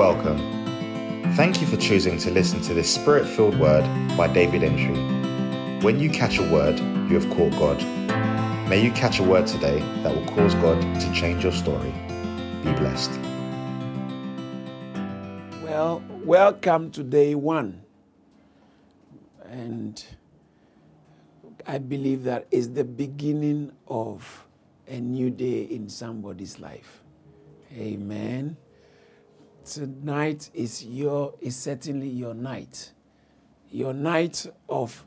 [0.00, 0.38] Welcome.
[1.34, 3.84] Thank you for choosing to listen to this spirit filled word
[4.16, 4.96] by David Entry.
[5.84, 7.82] When you catch a word, you have caught God.
[8.66, 11.92] May you catch a word today that will cause God to change your story.
[12.64, 13.10] Be blessed.
[15.62, 17.82] Well, welcome to day one.
[19.50, 20.02] And
[21.66, 24.46] I believe that is the beginning of
[24.88, 27.02] a new day in somebody's life.
[27.74, 28.56] Amen.
[29.70, 32.90] Tonight is your is certainly your night.
[33.70, 35.06] Your night of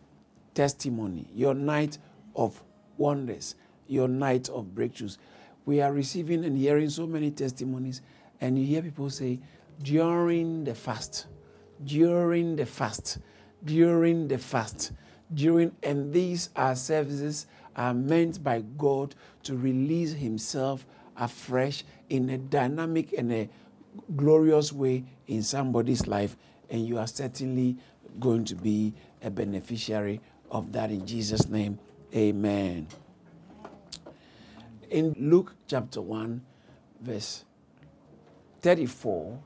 [0.54, 1.98] testimony, your night
[2.34, 2.64] of
[2.98, 3.56] wonders,
[3.88, 5.18] your night of breakthroughs.
[5.66, 8.02] We are receiving and hearing so many testimonies,
[8.40, 9.42] and you hear people say,
[9.82, 11.28] during the fast,
[11.84, 13.18] during the fast,
[13.66, 14.94] during the fast,
[15.34, 20.86] during, and these are services are meant by God to release Himself
[21.18, 23.50] afresh in a dynamic and a
[24.16, 26.36] glorious way in somebody's life,
[26.70, 27.78] and you are certainly
[28.20, 31.80] going to be a beneficiary of that in Jesus' name.
[32.16, 32.88] Amen.
[34.90, 36.42] In Luke chapter 1,
[37.02, 37.44] verse
[38.62, 39.40] 34,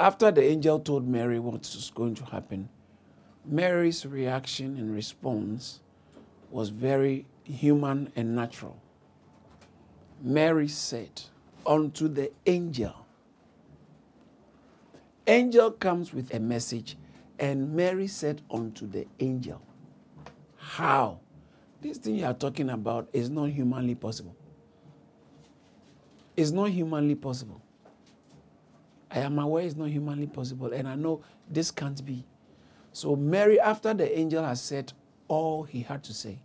[0.00, 2.68] after the angel told Mary what was going to happen,
[3.44, 5.80] Mary's reaction and response
[6.50, 8.80] was very human and natural.
[10.20, 11.22] Mary said
[11.64, 13.05] unto the angel,
[15.28, 16.96] Angel comes with a message,
[17.38, 19.60] and Mary said unto the angel,
[20.56, 21.18] How?
[21.80, 24.36] This thing you are talking about is not humanly possible.
[26.36, 27.60] It's not humanly possible.
[29.10, 32.24] I am aware it's not humanly possible, and I know this can't be.
[32.92, 34.92] So, Mary, after the angel has said
[35.28, 36.38] all he had to say,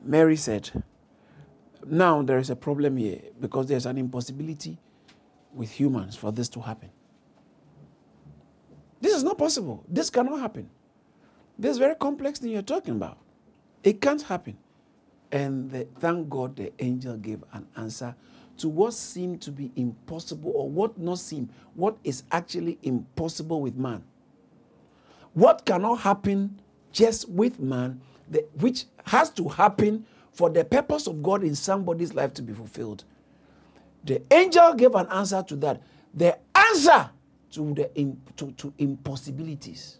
[0.00, 0.70] Mary said,
[1.84, 4.78] Now there is a problem here because there's an impossibility
[5.52, 6.90] with humans for this to happen.
[9.00, 9.84] This is not possible.
[9.88, 10.68] This cannot happen.
[11.58, 13.18] This very complex thing you're talking about.
[13.82, 14.56] It can't happen.
[15.32, 18.14] And the, thank God the angel gave an answer
[18.58, 23.76] to what seemed to be impossible or what not seem, what is actually impossible with
[23.76, 24.02] man.
[25.34, 26.60] What cannot happen
[26.92, 32.14] just with man, the, which has to happen for the purpose of God in somebody's
[32.14, 33.04] life to be fulfilled.
[34.04, 35.82] The angel gave an answer to that.
[36.14, 37.10] The answer
[37.56, 39.98] to the to, to impossibilities.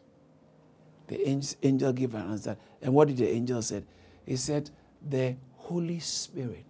[1.06, 1.26] The
[1.62, 2.56] angel gave an answer.
[2.82, 3.86] And what did the angel said?
[4.26, 4.70] He said,
[5.08, 6.64] The Holy Spirit.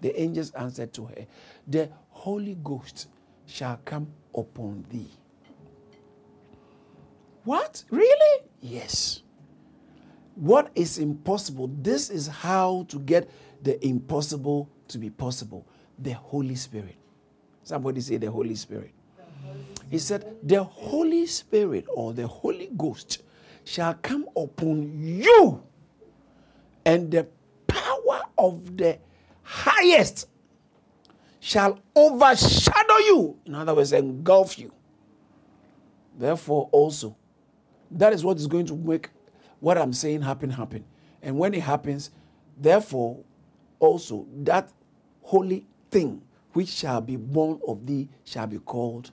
[0.00, 1.26] The angels answered to her,
[1.66, 3.08] The Holy Ghost
[3.46, 5.10] shall come upon thee.
[7.44, 7.84] What?
[7.90, 8.44] Really?
[8.60, 9.22] Yes.
[10.34, 11.70] What is impossible?
[11.80, 13.30] This is how to get
[13.62, 15.66] the impossible to be possible.
[15.98, 16.96] The Holy Spirit.
[17.62, 18.92] Somebody say the Holy Spirit.
[19.90, 23.22] He said, The Holy Spirit or the Holy Ghost
[23.64, 25.62] shall come upon you,
[26.84, 27.26] and the
[27.66, 28.98] power of the
[29.42, 30.28] highest
[31.40, 33.38] shall overshadow you.
[33.46, 34.72] In other words, engulf you.
[36.18, 37.16] Therefore, also,
[37.90, 39.10] that is what is going to make
[39.60, 40.84] what I'm saying happen, happen.
[41.22, 42.10] And when it happens,
[42.58, 43.20] therefore,
[43.78, 44.70] also, that
[45.22, 46.22] holy thing
[46.52, 49.10] which shall be born of thee shall be called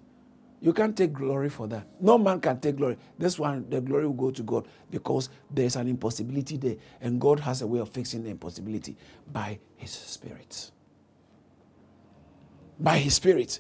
[0.62, 1.88] you can't take glory for that.
[2.00, 2.98] No man can take glory.
[3.18, 7.40] This one, the glory will go to God because there's an impossibility there, and God
[7.42, 8.96] has a way of fixing the impossibility
[9.32, 10.72] by His Spirit.
[12.80, 13.60] By His Spirit.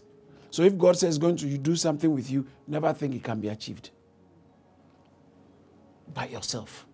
[0.49, 3.49] So if God says going to do something with you, never think it can be
[3.49, 3.91] achieved
[6.13, 6.87] by yourself.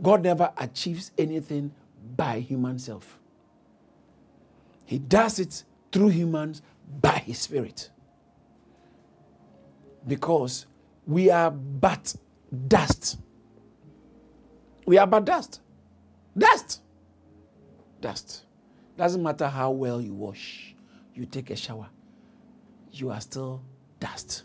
[0.00, 1.72] God never achieves anything
[2.16, 3.18] by human self.
[4.86, 6.62] He does it through humans
[7.00, 7.90] by His Spirit
[10.06, 10.66] because
[11.06, 12.14] we are but
[12.68, 13.18] dust.
[14.86, 15.60] We are but dust.
[16.36, 16.82] Dust.
[18.00, 18.44] Dust.
[18.96, 20.74] Doesn't matter how well you wash,
[21.14, 21.88] you take a shower,
[22.92, 23.62] you are still
[23.98, 24.44] dust.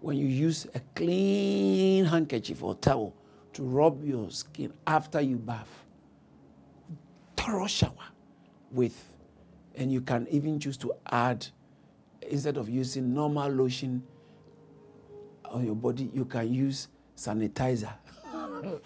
[0.00, 3.14] When you use a clean handkerchief or towel
[3.52, 5.84] to rub your skin after you bath,
[7.36, 7.92] thorough shower
[8.72, 9.14] with,
[9.76, 11.46] and you can even choose to add
[12.28, 14.02] instead of using normal lotion
[15.50, 17.92] on your body, you can use sanitizer.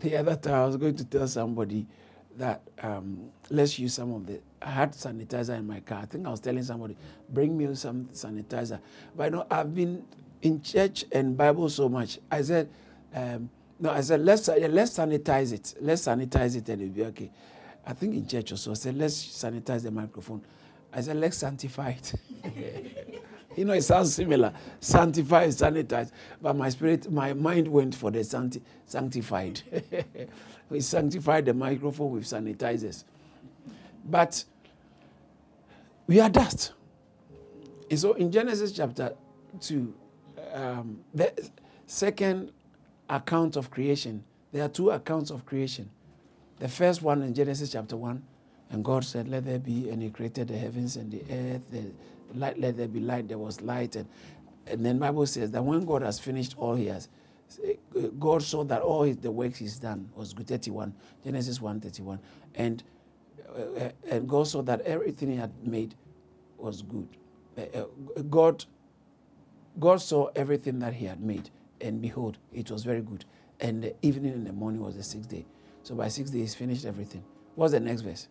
[0.00, 1.86] the other time, I was going to tell somebody
[2.36, 4.40] that um, let's use some of the.
[4.60, 6.00] I had sanitizer in my car.
[6.02, 6.96] I think I was telling somebody,
[7.28, 8.80] bring me some sanitizer.
[9.16, 10.04] But you know, I've been
[10.42, 12.18] in church and Bible so much.
[12.30, 12.68] I said,
[13.14, 15.74] um, no, I said let's let's sanitize it.
[15.80, 17.30] Let's sanitize it and it'll be okay.
[17.86, 20.42] I think in church also, I said, let's sanitize the microphone.
[20.92, 22.14] I said, let's sanctify it.
[23.56, 24.52] you know, it sounds similar.
[24.80, 26.10] Sanctify, sanitize.
[26.40, 29.60] But my spirit, my mind went for the sancti- sanctified.
[30.70, 33.04] we sanctified the microphone with sanitizers.
[34.04, 34.44] But
[36.06, 36.72] we are dust.
[37.90, 39.14] And so in Genesis chapter
[39.60, 39.94] 2,
[40.52, 41.32] um, the
[41.86, 42.52] second
[43.08, 45.90] account of creation, there are two accounts of creation.
[46.58, 48.22] The first one in Genesis chapter 1,
[48.70, 51.84] and God said, Let there be, and He created the heavens and the earth, the
[52.34, 53.96] light, let there be light, there was light.
[53.96, 54.08] And,
[54.66, 57.08] and then Bible says that when God has finished all He has,
[58.18, 60.46] God saw that all his, the works He's done was good.
[60.46, 62.18] 31, Genesis 1 31.
[62.54, 62.82] And,
[63.48, 65.94] uh, and God saw that everything He had made
[66.56, 67.08] was good.
[67.58, 67.84] Uh,
[68.30, 68.64] God,
[69.78, 71.50] God saw everything that He had made,
[71.80, 73.24] and behold, it was very good.
[73.60, 75.46] And the evening and the morning was the sixth day.
[75.84, 77.22] So by six days, finished everything.
[77.54, 78.26] What's the next verse?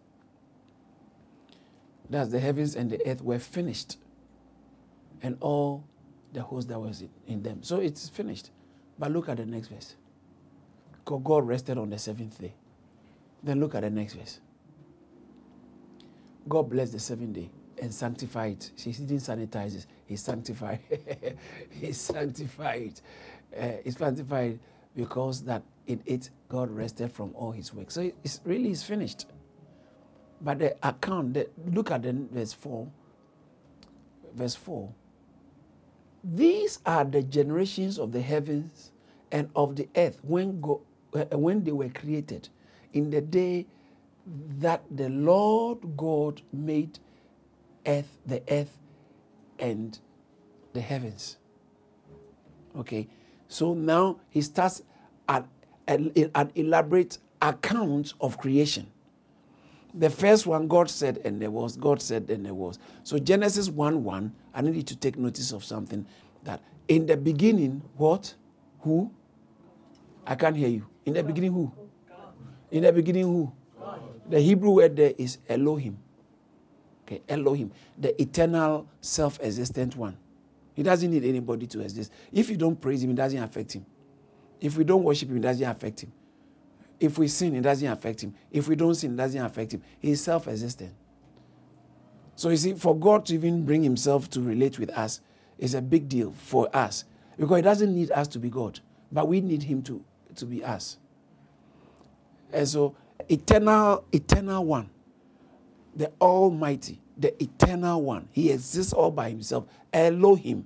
[2.10, 3.98] That's the heavens and the earth were finished,
[5.22, 5.86] and all
[6.34, 7.64] the host that was in them.
[7.64, 8.50] So it's finished.
[9.00, 9.96] But look at the next verse.
[11.06, 12.54] God rested on the seventh day.
[13.42, 14.40] Then look at the next verse.
[16.50, 17.50] God blessed the seventh day
[17.82, 18.72] and sanctified it.
[18.76, 19.86] He didn't sanitize it.
[20.06, 20.80] He sanctified.
[21.70, 23.00] he sanctified.
[23.56, 24.60] Uh, he sanctified
[24.96, 27.92] because that in it God rested from all his work.
[27.92, 29.26] So it's really is finished.
[30.42, 32.88] But the account, the, look at the verse 4.
[34.36, 34.94] Verse 4.
[36.24, 38.92] These are the generations of the heavens
[39.32, 40.82] and of the earth when, go,
[41.14, 42.50] uh, when they were created,
[42.94, 43.66] in the day
[44.60, 47.00] that the Lord God made
[47.86, 48.78] earth, the earth
[49.60, 49.98] and
[50.74, 51.38] the heavens.
[52.76, 53.08] Okay,
[53.54, 54.82] so now he starts
[55.30, 55.48] an,
[56.56, 58.88] elaborate account of creation.
[59.94, 61.78] The first one, God said, and there was.
[61.78, 62.80] God said, and there was.
[63.04, 66.04] So Genesis 1 1, I need you to take notice of something
[66.44, 68.34] that in the beginning, what?
[68.80, 69.12] Who?
[70.26, 70.88] I can't hear you.
[71.06, 71.72] In the beginning, who?
[72.72, 73.54] In the beginning, who?
[74.32, 76.00] The Hebrew word there is Elohim.
[77.06, 80.18] Okay, Elohim, the eternal, self existent one.
[80.74, 82.12] He doesn't need anybody to exist.
[82.32, 83.86] If you don't praise him, it doesn't affect him.
[84.60, 86.12] If we don't worship him, it doesn't affect him.
[87.00, 88.34] If we sin, it doesn't affect him.
[88.52, 89.84] If we don't sin, it doesn't affect him.
[90.00, 90.94] He is self existent.
[92.36, 95.22] So you see, for God to even bring himself to relate with us
[95.58, 97.06] is a big deal for us
[97.38, 98.80] because he doesn't need us to be God,
[99.12, 100.04] but we need him to,
[100.36, 100.98] to be us.
[102.52, 102.96] And so,
[103.30, 104.90] eternal, eternal one,
[105.96, 109.66] the Almighty, the eternal one, he exists all by himself.
[109.92, 110.66] Elohim.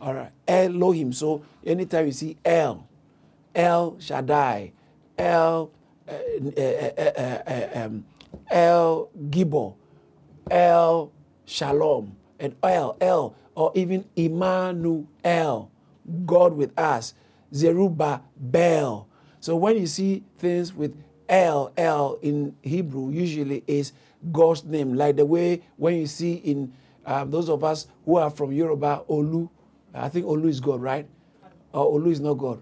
[0.00, 1.12] All right, Elohim.
[1.12, 2.86] So anytime you see El,
[3.54, 4.72] El Shaddai,
[5.18, 5.70] El,
[6.08, 8.04] uh, uh, uh, um,
[8.50, 9.74] El Gibor,
[10.50, 11.12] El
[11.46, 15.70] Shalom, and El, El, or even Emmanuel,
[16.24, 17.14] God with us,
[17.54, 19.06] Zerubbabel.
[19.40, 20.96] So when you see things with
[21.28, 23.92] El, El in Hebrew, usually is
[24.32, 26.72] God's name, like the way when you see in
[27.06, 29.48] um, those of us who are from Yoruba, Olu,
[29.94, 31.08] I think Olu is God, right?
[31.72, 32.60] Or Olu is not God.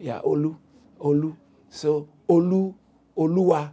[0.00, 0.56] Yeah, Olu,
[1.00, 1.36] Olu.
[1.70, 2.74] So Olu,
[3.16, 3.70] Oluwa,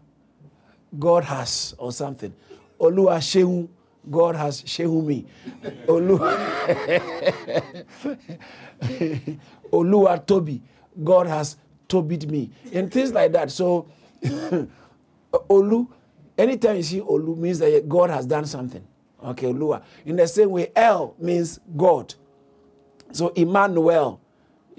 [0.98, 2.34] God has or something.
[2.80, 3.68] Olua Shehu,
[4.10, 5.26] God has Shehu me.
[5.88, 6.20] Olu,
[9.72, 10.62] Olua Toby,
[11.04, 11.58] God has
[11.90, 13.50] Tobied me, and things like that.
[13.50, 13.88] So
[15.34, 15.88] Olu,
[16.40, 18.86] anytime you see Olu means that God has done something.
[19.24, 19.84] Okay, Olua.
[20.06, 22.16] In the same way, El means God.
[23.12, 24.22] So Emmanuel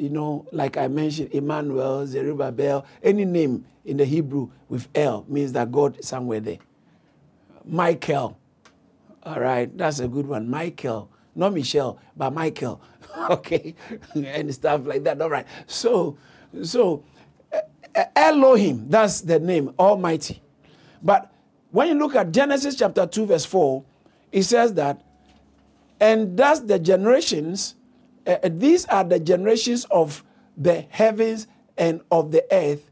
[0.01, 5.53] you know, like I mentioned, Emmanuel, Zerubbabel, any name in the Hebrew with El means
[5.53, 6.57] that God is somewhere there.
[7.67, 8.39] Michael,
[9.23, 10.49] all right, that's a good one.
[10.49, 12.81] Michael, not Michelle, but Michael,
[13.31, 13.75] okay,
[14.15, 15.21] and stuff like that.
[15.21, 16.17] All right, so,
[16.63, 17.05] so
[18.17, 20.41] Elohim, that's the name, Almighty.
[21.03, 21.31] But
[21.71, 23.83] when you look at Genesis chapter 2, verse 4,
[24.33, 25.03] it says that,
[26.01, 27.75] and thus the generations
[28.27, 30.23] uh, these are the generations of
[30.57, 31.47] the heavens
[31.79, 32.91] and of the earth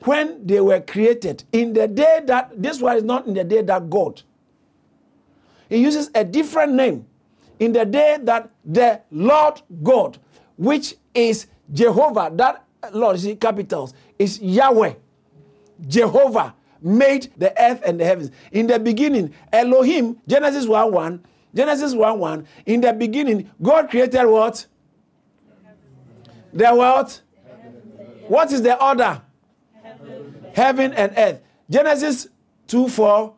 [0.00, 1.44] when they were created.
[1.52, 4.22] In the day that, this one is not in the day that God.
[5.68, 7.06] He uses a different name.
[7.58, 10.18] In the day that the Lord God,
[10.56, 14.94] which is Jehovah, that Lord, see capitals, is Yahweh.
[15.88, 16.54] Jehovah
[16.86, 18.30] made the earth and the heavens.
[18.52, 21.24] In the beginning, Elohim, Genesis 1 1,
[21.54, 24.66] Genesis 1 1, in the beginning, God created what?
[26.52, 27.20] The what?
[28.28, 29.20] What is the order?
[30.54, 31.40] Heaven and earth.
[31.68, 32.28] Genesis
[32.68, 33.34] 2 4.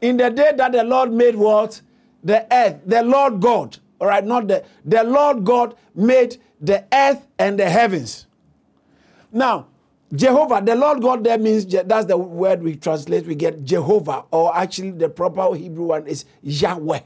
[0.00, 1.80] In the day that the Lord made what?
[2.24, 3.78] The earth, the Lord God.
[4.00, 8.26] All right, not the the Lord God made the earth and the heavens.
[9.30, 9.68] Now,
[10.14, 14.56] Jehovah, the Lord God there means that's the word we translate, we get Jehovah, or
[14.56, 17.00] actually the proper Hebrew one is Yahweh.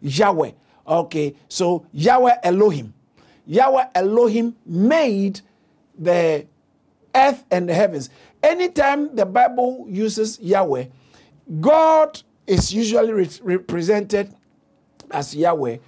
[0.00, 0.52] Yahweh.
[0.86, 2.94] Okay, so Yahweh Elohim.
[3.46, 5.40] Yahweh Elohim made
[5.98, 6.46] the
[7.14, 8.10] earth and the heavens.
[8.42, 10.86] Anytime the Bible uses Yahweh,
[11.60, 14.32] God is usually re- represented
[15.10, 15.78] as Yahweh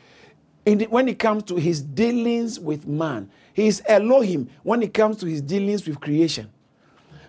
[0.64, 3.30] the, when it comes to his dealings with man.
[3.52, 6.50] He is Elohim when it comes to his dealings with creation.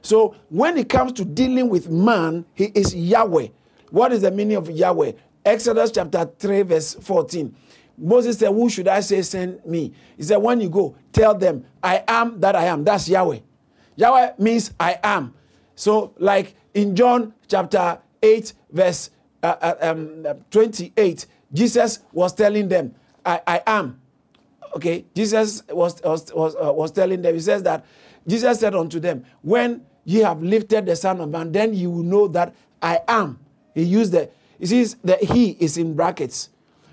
[0.08, 3.50] So when it comes to dealing with man, he is Yahweh.
[3.90, 5.12] What is the meaning of Yahweh?
[5.44, 7.54] Exodus chapter 3, verse 14.
[7.98, 9.92] Moses said, Who should I say send me?
[10.16, 12.86] He said, When you go, tell them, I am that I am.
[12.86, 13.40] That's Yahweh.
[13.98, 15.34] Yahweh means I am.
[15.76, 19.10] So, like in John chapter 8, verse
[19.44, 22.96] uh, uh, um, 28, Jesus was telling them,
[23.26, 24.00] I, I am.
[24.74, 27.86] Okay, Jesus was, was, was, uh, was telling them, He says that
[28.26, 32.04] Jesus said unto them, When ye have lifted the Son of Man, then you will
[32.04, 33.38] know that I am.
[33.76, 36.50] He used the, he says that He is in brackets.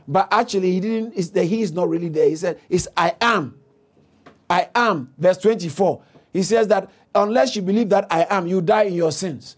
[0.08, 2.28] But actually, he didn't, it's the He is not really there.
[2.28, 3.56] He said, It's I am.
[4.50, 5.14] I am.
[5.16, 6.02] Verse 24.
[6.32, 9.56] He says that unless you believe that I am, you die in your sins.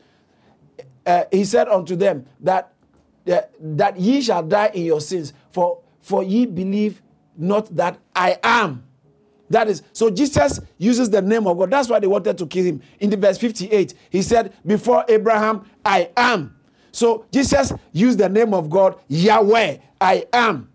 [1.06, 2.75] Uh, he said unto them that,
[3.26, 7.00] uh, that ye shall die in your sins, for, for ye believe
[7.38, 8.85] not that I am.
[9.48, 11.70] That is, so Jesus uses the name of God.
[11.70, 12.82] That's why they wanted to kill him.
[13.00, 16.56] In the verse 58, he said, Before Abraham, I am.
[16.92, 20.68] So Jesus used the name of God, Yahweh, I am.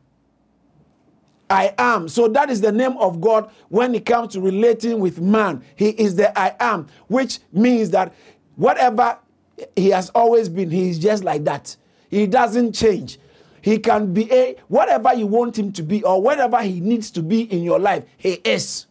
[1.49, 2.07] I am.
[2.07, 5.63] So that is the name of God when it comes to relating with man.
[5.75, 8.13] He is the I am, which means that
[8.55, 9.17] whatever
[9.75, 11.75] he has always been, he is just like that.
[12.09, 13.19] He doesn't change.
[13.61, 17.21] He can be a whatever you want him to be or whatever he needs to
[17.21, 18.87] be in your life, he is.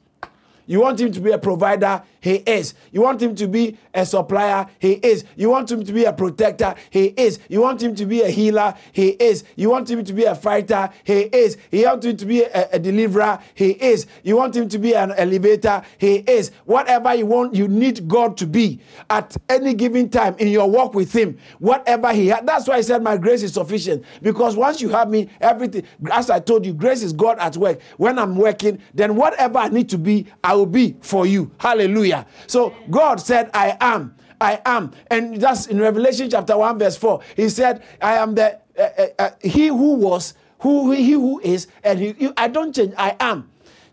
[0.71, 2.75] You want him to be a provider, he is.
[2.93, 5.25] You want him to be a supplier, he is.
[5.35, 7.41] You want him to be a protector, he is.
[7.49, 9.43] You want him to be a healer, he is.
[9.57, 11.57] You want him to be a fighter, he is.
[11.73, 14.07] You want him to be a, a deliverer, he is.
[14.23, 16.53] You want him to be an elevator, he is.
[16.67, 20.95] Whatever you want, you need God to be at any given time in your walk
[20.95, 21.37] with him.
[21.59, 22.47] Whatever he had.
[22.47, 24.05] That's why I said my grace is sufficient.
[24.23, 27.81] Because once you have me, everything, as I told you, grace is God at work.
[27.97, 31.51] When I'm working, then whatever I need to be, I will be for you.
[31.59, 32.27] Hallelujah.
[32.47, 34.15] So God said, I am.
[34.41, 34.93] I am.
[35.11, 37.21] And that's in Revelation chapter 1, verse 4.
[37.37, 41.67] He said, I am the uh, uh, uh, he who was, who he who is,
[41.85, 42.95] and he, he, I don't change.
[42.97, 43.51] I am.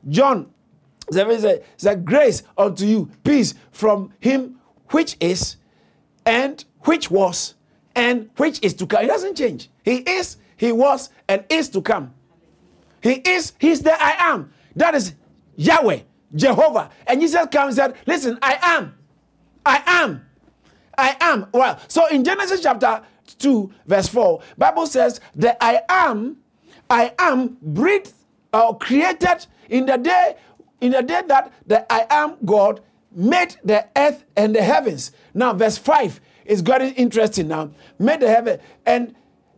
[0.08, 0.52] John
[1.10, 4.60] there a grace unto you, peace from him
[4.90, 5.58] which is,
[6.26, 7.56] and which was,
[7.96, 9.02] and which is to come.
[9.02, 9.70] He doesn't change.
[9.84, 12.14] He is, he was, and is to come.
[13.02, 14.52] He is, he's the I am.
[14.76, 15.14] That is
[15.56, 16.02] Yahweh.
[16.38, 16.90] Jehovah.
[17.06, 18.96] And Jesus comes and said, Listen, I am.
[19.66, 20.26] I am.
[20.98, 21.48] I am.
[21.52, 23.02] Well, so in Genesis chapter
[23.40, 26.38] 2, verse 4, Bible says that I am,
[26.90, 28.14] I am breathed
[28.54, 30.38] or created in the day,
[30.82, 35.12] in the day that the I am God made the earth and the heavens.
[35.34, 37.72] Now, verse 5 is very interesting now.
[38.00, 39.16] Made the heaven and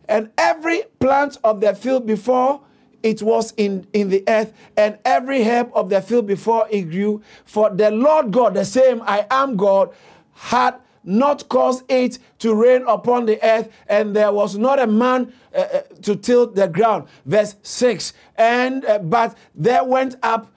[0.08, 2.60] and every plant of the field before
[3.02, 7.22] it was in, in the earth, and every herb of the field before it grew.
[7.44, 9.94] For the Lord God, the same I am God,
[10.34, 15.32] had not caused it to rain upon the earth, and there was not a man
[15.54, 17.08] uh, uh to till the ground.
[17.24, 20.52] Verse 6 And uh, but there went up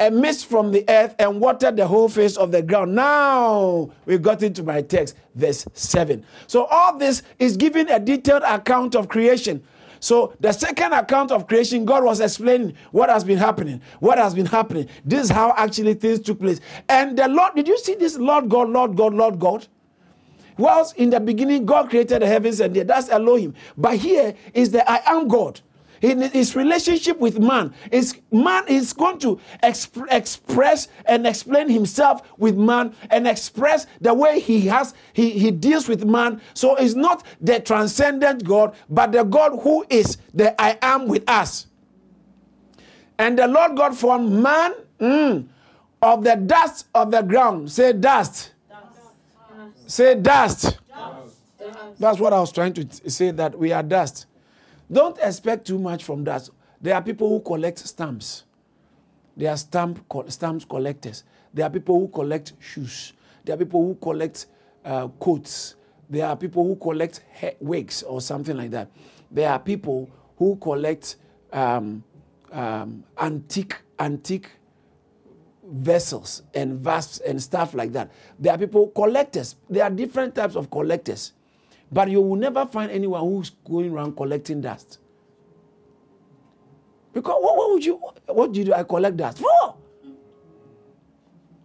[0.00, 2.94] a mist from the earth and watered the whole face of the ground.
[2.94, 6.24] Now we got into my text, verse 7.
[6.46, 9.62] So all this is giving a detailed account of creation.
[10.00, 13.82] So the second account of creation, God was explaining what has been happening.
[14.00, 14.88] What has been happening.
[15.04, 16.60] This is how actually things took place.
[16.88, 19.66] And the Lord, did you see this Lord God, Lord God, Lord God?
[20.56, 22.86] Whilst in the beginning, God created the heavens and the earth.
[22.86, 23.54] That's Elohim.
[23.76, 25.60] But here is the I am God
[26.02, 32.22] in his relationship with man is man is going to exp- express and explain himself
[32.38, 36.40] with man and express the way he has he, he deals with man.
[36.54, 41.28] So it's not the transcendent god but the god who is the i am with
[41.28, 41.66] us.
[43.18, 45.46] And the lord god formed man mm,
[46.00, 47.70] of the dust of the ground.
[47.70, 49.90] Say dust, dust.
[49.90, 50.78] say dust.
[50.88, 51.36] dust.
[51.98, 54.26] That's what i was trying to say that we are dust
[54.90, 56.48] don't expect too much from that.
[56.80, 58.44] There are people who collect stamps.
[59.36, 61.24] There are stamp stamps collectors.
[61.52, 63.12] There are people who collect shoes.
[63.44, 64.46] There are people who collect
[64.84, 65.76] uh, coats,
[66.10, 67.22] There are people who collect
[67.60, 68.90] wigs or something like that.
[69.30, 71.16] There are people who collect
[71.52, 72.02] um,
[72.50, 74.48] um, antique antique
[75.62, 78.10] vessels and vasps and stuff like that.
[78.40, 79.54] There are people collectors.
[79.68, 81.32] There are different types of collectors,
[81.92, 84.98] but you will never find anyone who's going around collecting dust.
[87.12, 88.72] Because what, what would you what do you do?
[88.74, 89.76] I collect dust for.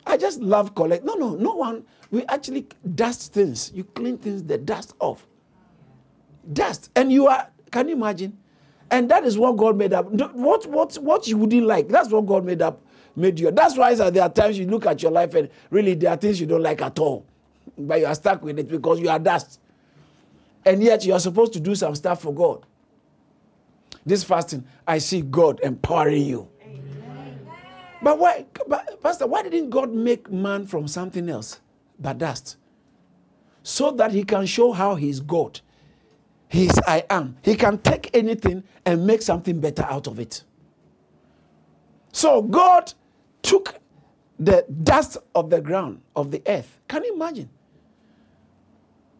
[0.06, 1.04] I just love collect.
[1.04, 1.84] No, no, no one.
[2.12, 3.72] We actually dust things.
[3.74, 5.26] You clean things, the dust off.
[6.52, 7.50] Dust, and you are.
[7.72, 8.38] Can you imagine?
[8.92, 10.10] And that is what God made up.
[10.12, 11.88] What what what you wouldn't like.
[11.90, 12.82] That's what God made up.
[13.16, 13.52] Made you.
[13.52, 16.40] That's why there are times you look at your life and really there are things
[16.40, 17.26] you don't like at all,
[17.78, 19.60] but you are stuck with it because you are dust.
[20.66, 22.66] And yet you are supposed to do some stuff for God.
[24.06, 26.48] This fasting, I see God empowering you.
[28.02, 31.60] But why, but Pastor, why didn't God make man from something else
[32.00, 32.58] but dust?
[33.64, 35.60] So that he can show how he's God.
[36.48, 37.38] He's I am.
[37.42, 40.44] He can take anything and make something better out of it.
[42.12, 42.94] So God
[43.42, 43.80] took
[44.40, 46.80] the dust of the ground, of the earth.
[46.88, 47.50] Can you imagine?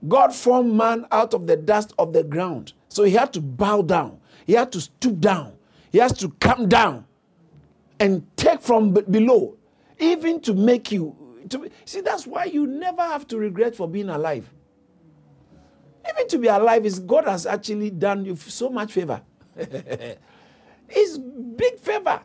[0.08, 2.74] God formed man out of the dust of the ground.
[2.90, 4.20] So he had to bow down.
[4.46, 5.54] He had to stoop down.
[5.92, 7.06] He has to come down
[8.00, 9.58] and take from below,
[10.00, 11.16] even to make you.
[11.50, 14.52] To, see, that's why you never have to regret for being alive.
[16.10, 19.22] Even to be alive is God has actually done you so much favor.
[19.56, 22.22] it's big favor.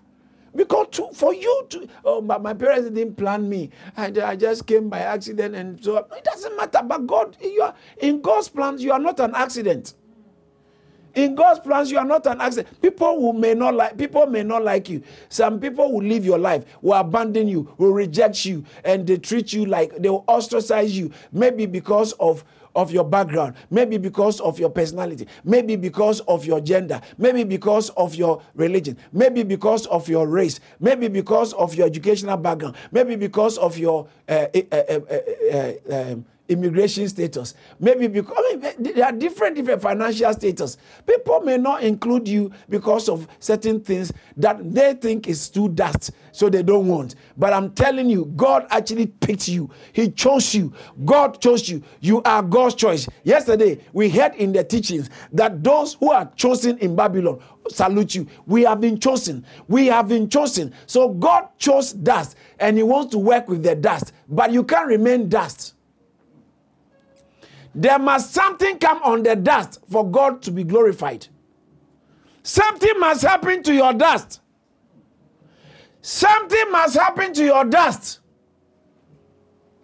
[0.54, 3.70] Because to, for you to, oh, my, my parents didn't plan me.
[3.96, 6.80] I, I just came by accident and so it doesn't matter.
[6.84, 9.94] But God, you are in God's plans, you are not an accident.
[11.14, 12.80] In God's plans, you are not an accident.
[12.80, 15.02] People who may not like people may not like you.
[15.28, 19.52] Some people will live your life, will abandon you, will reject you, and they treat
[19.52, 21.10] you like they will ostracize you.
[21.32, 26.60] Maybe because of of your background, maybe because of your personality, maybe because of your
[26.60, 31.86] gender, maybe because of your religion, maybe because of your race, maybe because of your
[31.86, 37.54] educational background, maybe because of your uh, uh, uh, um, immigration status.
[37.78, 40.76] Maybe because I mean, there are different different financial status.
[41.06, 46.10] People may not include you because of certain things that they think is too dust,
[46.32, 47.14] so they don't want.
[47.36, 49.70] But I'm telling you, God actually picked you.
[49.92, 50.72] He chose you.
[51.04, 51.82] God chose you.
[52.00, 53.08] You are God's choice.
[53.24, 58.26] Yesterday we heard in the teachings that those who are chosen in Babylon salute you.
[58.46, 59.44] We have been chosen.
[59.68, 60.74] We have been chosen.
[60.86, 64.88] So God chose dust and He wants to work with the dust, but you can't
[64.88, 65.74] remain dust.
[67.74, 71.26] There must something come on the dust for God to be glorified.
[72.42, 74.40] Something must happen to your dust.
[76.02, 78.20] Something must happen to your dust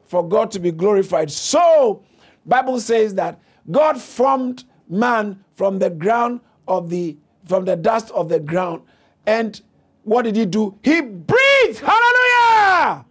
[0.07, 1.31] for God to be glorified.
[1.31, 2.03] So,
[2.45, 8.29] Bible says that God formed man from the ground of the from the dust of
[8.29, 8.83] the ground
[9.27, 9.61] and
[10.03, 10.79] what did he do?
[10.83, 11.81] He breathed.
[11.81, 13.05] Hallelujah.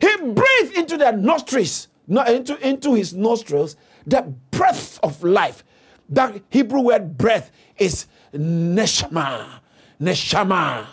[0.00, 5.64] He breathed into the nostrils into, into his nostrils the breath of life.
[6.08, 9.46] That Hebrew word breath is neshama.
[10.00, 10.86] Neshama.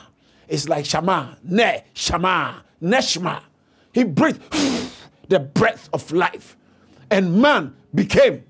[0.48, 1.38] It's like shama.
[1.44, 2.64] Ne, shama.
[2.82, 3.42] Neshma.
[3.94, 4.42] He breathed
[5.28, 6.58] the breath of life.
[7.10, 8.44] And man became.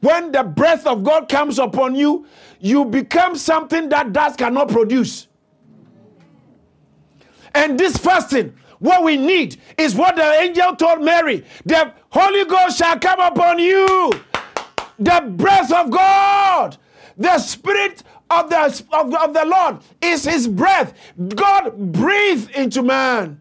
[0.00, 2.26] When the breath of God comes upon you,
[2.60, 5.26] you become something that dust cannot produce.
[7.54, 12.78] And this fasting what we need is what the angel told Mary the Holy Ghost
[12.78, 14.12] shall come upon you,
[14.98, 16.76] the breath of God,
[17.16, 20.94] the Spirit of the, of, of the Lord is his breath.
[21.34, 23.40] God breathed into man.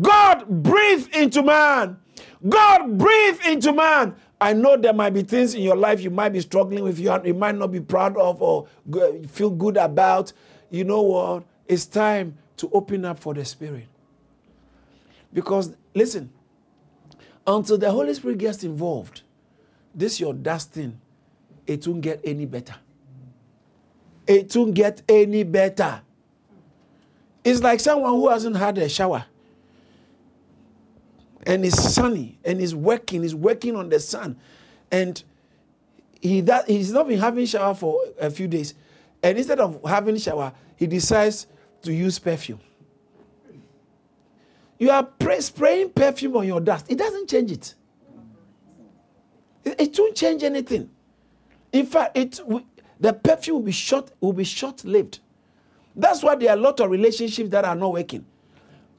[0.00, 1.98] God breathed into man.
[2.48, 4.14] God breathed into man.
[4.40, 7.16] I know there might be things in your life you might be struggling with, you,
[7.24, 8.66] you might not be proud of or
[9.28, 10.32] feel good about.
[10.70, 11.44] You know what?
[11.68, 13.86] It's time to open up for the Spirit.
[15.32, 16.30] Because, listen,
[17.46, 19.22] until the Holy Spirit gets involved,
[19.94, 21.00] this your dusting,
[21.66, 22.74] it won't get any better.
[24.26, 26.02] It won't get any better.
[27.44, 29.24] It's like someone who hasn't had a shower
[31.46, 34.36] and it's sunny and he's working, he's working on the sun.
[34.90, 35.22] And
[36.20, 38.74] he that he's not been having shower for a few days.
[39.22, 41.46] And instead of having shower, he decides
[41.82, 42.60] to use perfume.
[44.82, 45.06] You are
[45.38, 46.86] spraying perfume on your dust.
[46.88, 47.74] It doesn't change it.
[49.64, 50.90] It, it won't change anything.
[51.72, 52.40] In fact, it
[52.98, 55.20] the perfume will be short will be short lived.
[55.94, 58.26] That's why there are a lot of relationships that are not working.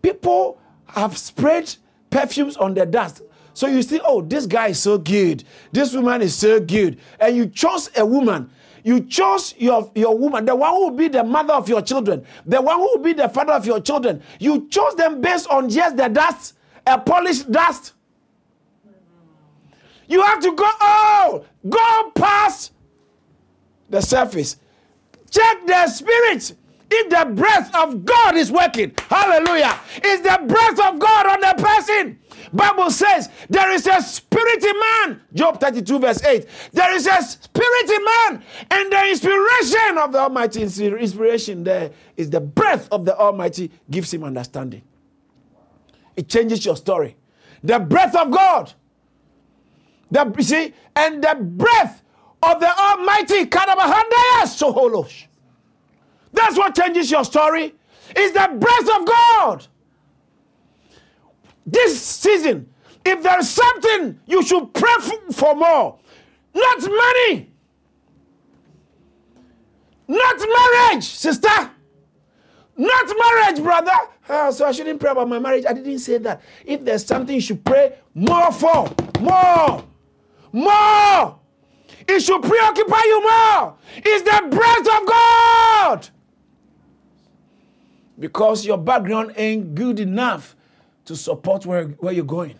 [0.02, 1.76] People have sprayed
[2.10, 3.22] perfumes on their dust
[3.54, 5.43] So you see, oh, this guy is so good.
[5.72, 6.98] This woman is so good.
[7.19, 8.50] And you chose a woman.
[8.84, 12.26] You chose your, your woman, the one who will be the mother of your children,
[12.46, 14.22] the one who will be the father of your children.
[14.39, 17.93] You chose them based on just the dust, a polished dust.
[20.08, 22.74] You have to go, oh, go past
[23.89, 24.58] the surface.
[25.32, 26.54] Check the spirit.
[26.95, 31.63] If the breath of God is working, hallelujah, is the breath of God on the
[31.63, 32.19] person.
[32.53, 35.21] Bible says there is a spirit in man.
[35.34, 36.47] Job 32 verse 8.
[36.71, 42.29] There is a spirit in man and the inspiration of the Almighty, inspiration there is
[42.29, 44.84] the breath of the Almighty gives him understanding.
[46.15, 47.15] It changes your story.
[47.63, 48.71] The breath of God.
[50.12, 52.03] The, see, and the breath
[52.43, 55.25] of the Almighty, Soholosh.
[56.34, 57.76] That's what changes your story.
[58.15, 59.67] Is the breath of God.
[61.65, 62.69] This season,
[63.06, 64.93] if there's something you should pray
[65.32, 66.00] for more,
[66.54, 67.52] not money,
[70.08, 71.72] not marriage, sister,
[72.76, 73.91] not marriage, brother.
[74.30, 75.65] Oh, so I shouldn't pray about my marriage.
[75.67, 76.41] I didn't say that.
[76.65, 79.84] If there's something you should pray more for, more,
[80.52, 81.39] more,
[82.08, 83.76] it should preoccupy you more.
[84.06, 86.10] Is the breath of God.
[88.19, 90.56] Because your background ain't good enough
[91.06, 92.60] to support where, where you're going.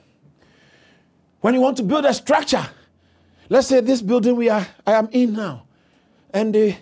[1.42, 2.66] When you want to build a structure,
[3.50, 5.66] let's say this building we are I am in now,
[6.34, 6.78] and they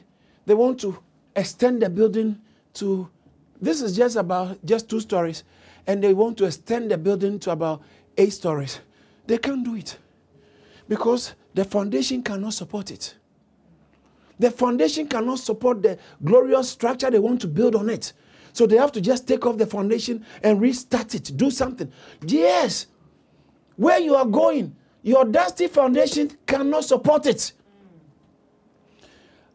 [0.45, 0.97] they want to
[1.36, 2.39] extend the building
[2.75, 3.10] to
[3.62, 5.43] this is just about just two stories,
[5.88, 7.81] and they want to extend the building to about
[8.17, 8.79] eight stories.
[9.27, 9.97] They can't do it
[10.88, 13.15] because the foundation cannot support it.
[14.39, 18.13] The foundation cannot support the glorious structure they want to build on it.
[18.53, 21.91] So they have to just take off the foundation and restart it, do something.
[22.25, 22.87] Yes,
[23.75, 27.53] where you are going, your dusty foundation cannot support it.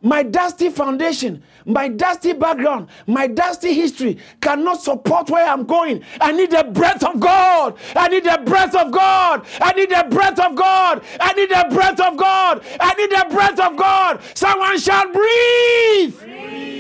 [0.03, 6.05] My dusty foundation, my dusty background, my dusty history cannot support where I'm going.
[6.21, 7.77] I need the breath of God.
[7.97, 9.47] I need the breath of God.
[9.61, 11.03] I need the breath of God.
[11.19, 12.63] I need the breath of God.
[12.79, 14.21] I need the breath of God.
[14.35, 16.21] Someone shall breathe.
[16.21, 16.76] breathe.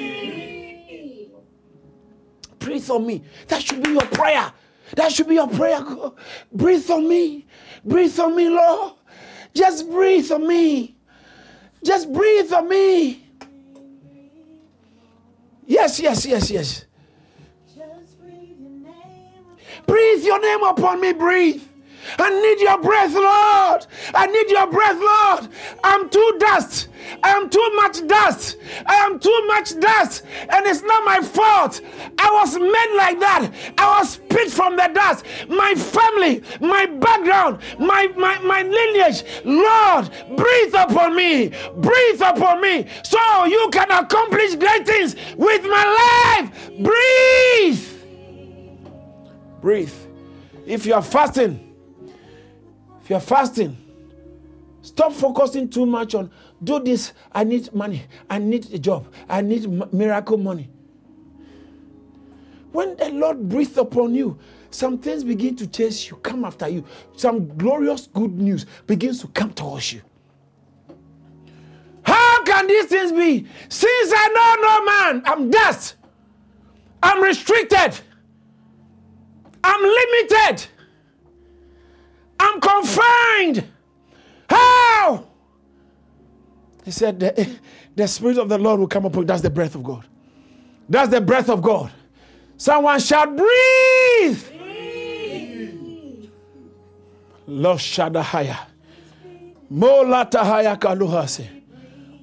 [2.66, 3.22] Breathe on me.
[3.46, 4.52] That should be your prayer.
[4.96, 5.80] That should be your prayer.
[6.52, 7.46] Breathe on me.
[7.84, 8.94] Breathe on me, Lord.
[9.54, 10.96] Just breathe on me.
[11.84, 13.24] Just breathe on me.
[15.64, 16.84] Yes, yes, yes, yes.
[19.86, 21.12] Breathe your name upon me.
[21.12, 21.62] Breathe.
[22.18, 23.86] I need your breath, Lord.
[24.14, 25.52] I need your breath, Lord.
[25.84, 26.88] I'm too dust.
[27.22, 28.56] I am too much dust.
[28.86, 30.24] I am too much dust.
[30.48, 31.80] And it's not my fault.
[32.18, 33.50] I was made like that.
[33.78, 35.24] I was picked from the dust.
[35.48, 39.24] My family, my background, my, my, my lineage.
[39.44, 41.52] Lord, breathe upon me.
[41.76, 46.70] Breathe upon me so you can accomplish great things with my life.
[46.82, 47.86] Breathe.
[49.60, 49.94] Breathe.
[50.66, 51.65] If you are fasting,
[53.06, 53.76] if you're fasting,
[54.82, 56.28] stop focusing too much on
[56.64, 57.12] do this.
[57.30, 58.02] I need money.
[58.28, 59.06] I need a job.
[59.28, 60.68] I need miracle money.
[62.72, 64.40] When the Lord breathes upon you,
[64.70, 66.84] some things begin to chase you, come after you.
[67.16, 70.02] Some glorious good news begins to come towards you.
[72.02, 73.46] How can these things be?
[73.68, 75.94] Since I know no man, I'm dust.
[77.04, 78.00] I'm restricted.
[79.62, 80.66] I'm limited.
[82.46, 83.64] I'm confined.
[84.48, 85.26] How?
[86.84, 87.58] He said, the,
[87.96, 89.26] the Spirit of the Lord will come upon you.
[89.26, 90.04] That's the breath of God.
[90.88, 91.90] That's the breath of God.
[92.56, 94.44] Someone shall breathe.
[97.48, 98.58] Lo Shadahaya.
[99.72, 101.48] Molatahaya Kaluhase.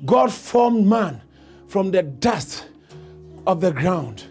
[0.06, 1.22] God formed man
[1.68, 2.66] from the dust
[3.46, 4.24] of the ground.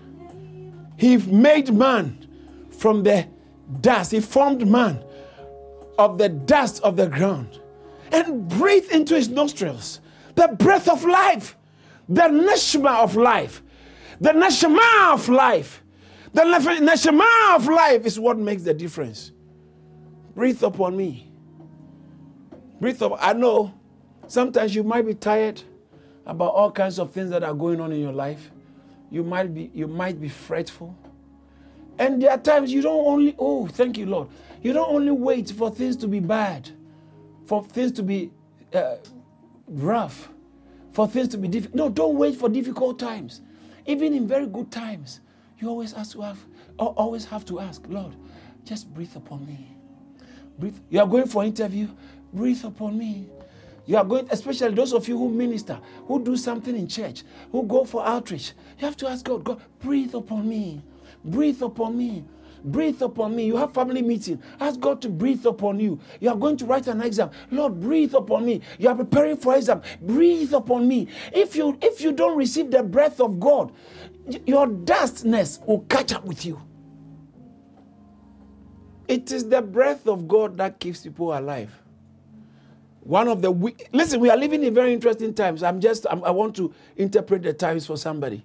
[0.96, 2.26] He made man
[2.70, 3.26] from the
[3.80, 4.12] dust.
[4.12, 5.02] He formed man
[6.04, 7.60] of the dust of the ground
[8.10, 10.00] and breathe into his nostrils
[10.34, 11.56] the breath of life,
[12.08, 13.62] the neshama of life.
[14.20, 15.82] The neshama of life.
[16.32, 19.32] The neshama of life is what makes the difference.
[20.34, 21.30] Breathe upon me.
[22.80, 23.16] Breathe up.
[23.20, 23.74] I know
[24.26, 25.62] sometimes you might be tired
[26.24, 28.50] about all kinds of things that are going on in your life.
[29.10, 30.96] You might be you might be fretful.
[31.98, 34.28] And there are times you don't only oh, thank you Lord.
[34.62, 36.70] You don't only wait for things to be bad,
[37.46, 38.30] for things to be
[38.72, 38.96] uh,
[39.66, 40.28] rough,
[40.92, 41.74] for things to be difficult.
[41.76, 43.40] No, don't wait for difficult times.
[43.86, 45.20] Even in very good times,
[45.58, 46.38] you always have to have,
[46.78, 48.14] always have to ask, Lord,
[48.64, 49.68] just breathe upon me.
[50.58, 50.78] Breathe.
[50.90, 51.88] You are going for interview.
[52.32, 53.26] Breathe upon me.
[53.84, 57.64] You are going, especially those of you who minister, who do something in church, who
[57.64, 58.52] go for outreach.
[58.78, 60.82] You have to ask God, God, breathe upon me.
[61.24, 62.24] Breathe upon me.
[62.64, 63.46] Breathe upon me.
[63.46, 64.42] You have family meeting.
[64.60, 66.00] Ask God to breathe upon you.
[66.20, 67.30] You are going to write an exam.
[67.50, 68.62] Lord, breathe upon me.
[68.78, 69.82] You are preparing for exam.
[70.02, 71.08] Breathe upon me.
[71.32, 73.72] If you if you don't receive the breath of God,
[74.46, 76.60] your dustness will catch up with you.
[79.08, 81.72] It is the breath of God that keeps people alive.
[83.00, 85.62] One of the we- listen, we are living in very interesting times.
[85.62, 88.44] I'm just I'm, i want to interpret the times for somebody.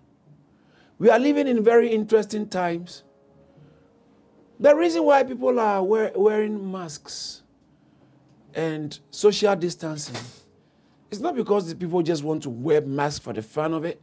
[0.99, 3.03] We are living in very interesting times.
[4.59, 7.43] The reason why people are wear, wearing masks
[8.55, 10.15] and social distancing
[11.11, 14.01] is not because the people just want to wear masks for the fun of it.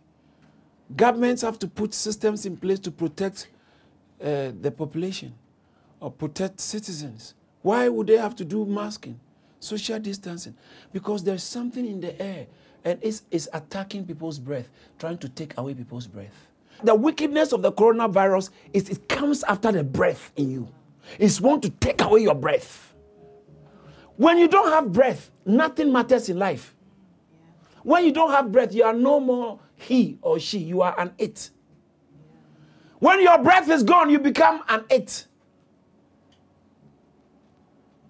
[0.94, 3.48] Governments have to put systems in place to protect
[4.22, 5.34] uh, the population
[5.98, 7.34] or protect citizens.
[7.62, 9.18] Why would they have to do masking,
[9.58, 10.54] social distancing?
[10.92, 12.46] Because there's something in the air
[12.84, 16.46] and it's, it's attacking people's breath, trying to take away people's breath.
[16.82, 20.68] The wickedness of the coronavirus is it comes after the breath in you.
[21.18, 22.94] It's want to take away your breath.
[24.16, 26.74] When you don't have breath, nothing matters in life.
[27.82, 31.12] When you don't have breath, you are no more he or she, you are an
[31.18, 31.50] it.
[32.98, 35.26] When your breath is gone, you become an it.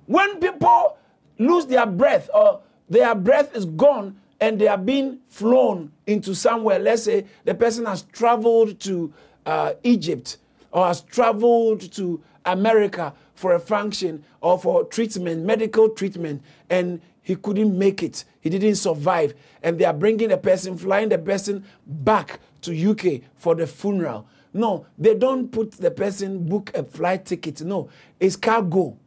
[0.06, 0.98] When people
[1.38, 6.78] lose their breath or their breath is gone and they are being flown into somewhere,
[6.78, 9.10] let's say the person has traveled to
[9.46, 10.36] uh, Egypt
[10.70, 17.36] or has traveled to America for a function or for treatment, medical treatment, and he
[17.36, 18.26] couldn't make it.
[18.42, 19.32] He didn't survive.
[19.62, 24.26] And they are bringing the person, flying the person back to UK for the funeral.
[24.52, 27.62] No, they don't put the person book a flight ticket.
[27.62, 27.88] No,
[28.20, 28.98] it's cargo.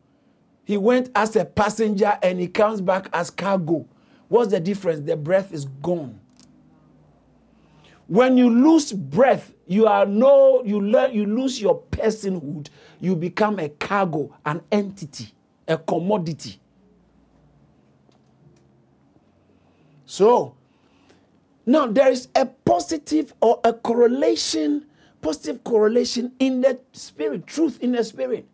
[0.66, 3.88] He went as a passenger and he comes back as cargo.
[4.30, 5.06] What's the difference?
[5.06, 6.20] The breath is gone.
[8.08, 12.70] When you lose breath, you are no, you learn, you lose your personhood.
[13.00, 15.34] You become a cargo, an entity,
[15.68, 16.60] a commodity.
[20.06, 20.56] So,
[21.66, 24.86] now there is a positive or a correlation,
[25.22, 28.48] positive correlation in the spirit, truth in the spirit.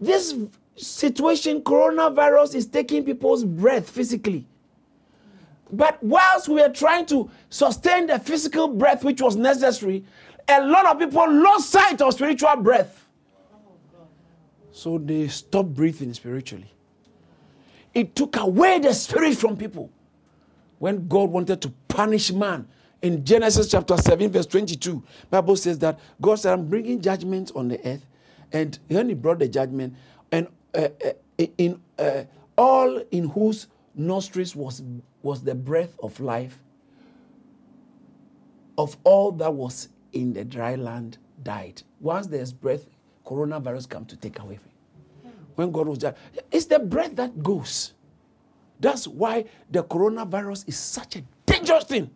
[0.00, 0.34] This
[0.76, 4.46] situation, coronavirus is taking people's breath physically.
[5.72, 10.04] But whilst we are trying to sustain the physical breath which was necessary,
[10.48, 13.06] a lot of people lost sight of spiritual breath.
[14.72, 16.72] So they stopped breathing spiritually.
[17.94, 19.90] It took away the spirit from people.
[20.78, 22.66] When God wanted to punish man
[23.02, 27.68] in Genesis chapter 7, verse 22, Bible says that God said, I'm bringing judgment on
[27.68, 28.06] the earth.
[28.52, 29.94] And when he brought the judgment,
[30.74, 32.24] uh, uh, in uh,
[32.56, 34.82] all in whose nostrils was
[35.22, 36.58] was the breath of life
[38.78, 41.82] of all that was in the dry land died.
[42.00, 42.86] Once there's breath
[43.26, 44.58] coronavirus come to take away
[45.54, 46.14] when god was there
[46.50, 47.92] it's the breath that goes.
[48.80, 52.10] That's why the coronavirus is such a dangerous thing.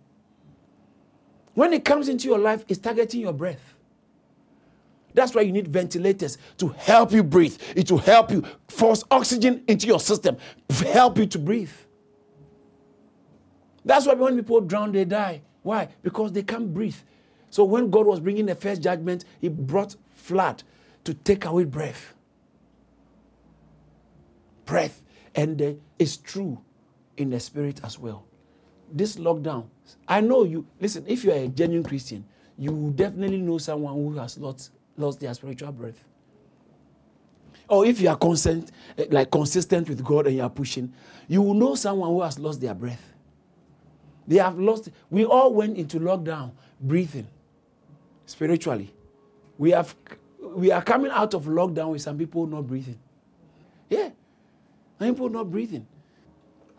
[1.53, 3.74] When it comes into your life it's targeting your breath
[5.15, 7.57] that's why you need ventilators to help you breathe.
[7.77, 10.37] It will help you force oxygen into your system,
[10.69, 11.71] help you to breathe.
[13.85, 15.43] That's why when people drown, they die.
[15.63, 15.89] Why?
[16.03, 16.97] Because they can't breathe.
[17.51, 20.65] So when God was bringing the first judgment, He brought flood
[21.05, 22.15] to take away breath.
[24.65, 25.01] Breath.
[25.37, 26.61] And uh, it's true
[27.17, 28.27] in the spirit as well.
[28.91, 29.67] This lockdown,
[30.09, 32.25] I know you, listen, if you are a genuine Christian,
[32.59, 36.05] you definitely know someone who has lost lost their spiritual breath.
[37.69, 40.93] Or if you are consent, eh, like consistent with God and you are pushing,
[41.29, 43.13] you will know someone who has lost their breath.
[44.27, 44.91] They have lost.
[45.11, 47.27] We all went into lockdown breathing
[48.27, 48.93] spiritually.
[49.59, 49.95] We have
[50.41, 52.99] we are coming out of lockdown with some people not breathing.
[53.89, 54.11] Yeah.
[54.99, 55.87] Some people not breathing.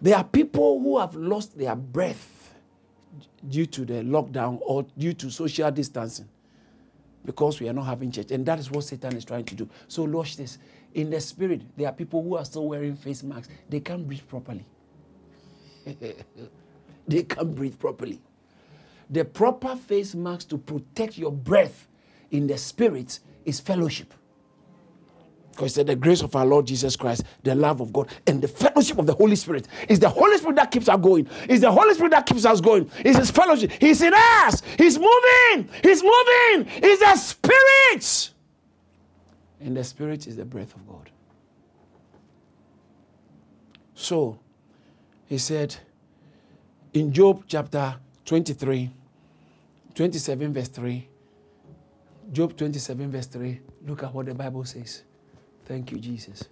[0.01, 2.53] There are people who have lost their breath
[3.47, 6.27] due to the lockdown or due to social distancing
[7.25, 8.31] because we are not having church.
[8.31, 9.69] And that is what Satan is trying to do.
[9.87, 10.57] So, watch this.
[10.93, 13.49] In the spirit, there are people who are still wearing face masks.
[13.69, 14.65] They can't breathe properly.
[17.07, 18.21] they can't breathe properly.
[19.09, 21.87] The proper face mask to protect your breath
[22.31, 24.13] in the spirit is fellowship.
[25.55, 28.47] Because said the grace of our Lord Jesus Christ, the love of God, and the
[28.47, 29.69] fellowship of the Holy Spirit.
[29.87, 31.29] Is the Holy Spirit that keeps us going.
[31.47, 32.91] Is the Holy Spirit that keeps us going.
[33.05, 33.71] Is His fellowship.
[33.79, 34.61] He's in us.
[34.77, 35.69] He's moving.
[35.81, 36.65] He's moving.
[36.81, 38.31] He's the Spirit.
[39.61, 41.09] And the Spirit is the breath of God.
[43.93, 44.37] So
[45.27, 45.73] he said
[46.93, 48.91] in Job chapter 23,
[49.95, 51.07] 27, verse 3,
[52.33, 55.03] Job 27, verse 3, look at what the Bible says.
[55.65, 56.45] Thank you, Jesus.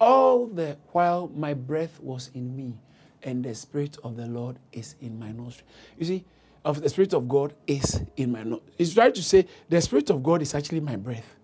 [0.00, 2.74] All the while my breath was in me,
[3.22, 5.68] and the Spirit of the Lord is in my nostril.
[5.98, 6.24] You see,
[6.64, 8.72] of the Spirit of God is in my nostril.
[8.76, 11.36] He's trying to say the Spirit of God is actually my breath.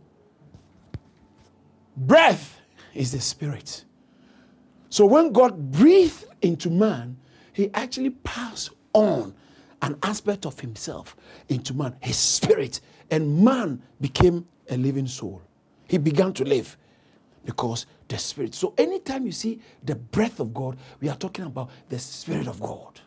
[1.97, 2.61] Breath
[2.95, 3.85] is the Spirit.
[4.89, 7.17] So when God breathed into man,
[7.53, 9.35] he actually passed on
[9.83, 11.17] an aspect of himself
[11.49, 15.43] into man, his spirit, and man became a living soul.
[15.91, 16.77] He began to live
[17.45, 18.55] because the spirit.
[18.55, 22.61] So anytime you see the breath of God, we are talking about the spirit of
[22.61, 23.01] God.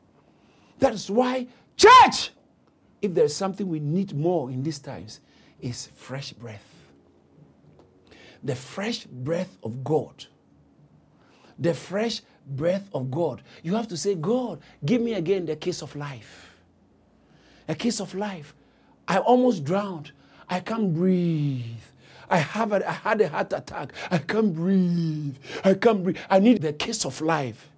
[0.79, 2.31] That is why, church,
[3.01, 5.21] if there's something we need more in these times,
[5.61, 6.65] is fresh breath.
[8.43, 10.25] The fresh breath of God
[11.59, 13.41] the fresh breath of God.
[13.63, 16.51] You have to say, God, give me again the kiss of life.
[17.67, 18.53] A kiss of life.
[19.07, 20.11] I almost drowned.
[20.49, 21.63] I can't breathe.
[22.33, 23.93] I have a, I had a heart attack.
[24.09, 25.37] I can't breathe.
[25.63, 26.17] I can't breathe.
[26.31, 27.69] I need the kiss of life.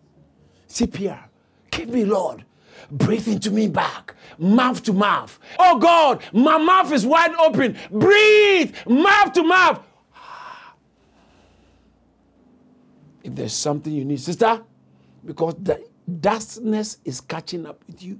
[0.70, 1.26] CPR.
[1.72, 2.46] Give me, Lord.
[2.90, 5.40] Breathe into me back, mouth to mouth.
[5.60, 7.78] Oh God, my mouth is wide open.
[7.92, 9.82] Breathe, mouth to mouth.
[13.24, 14.62] if there's something you need, sister,
[15.26, 15.84] because the
[16.22, 18.20] dustness is catching up with you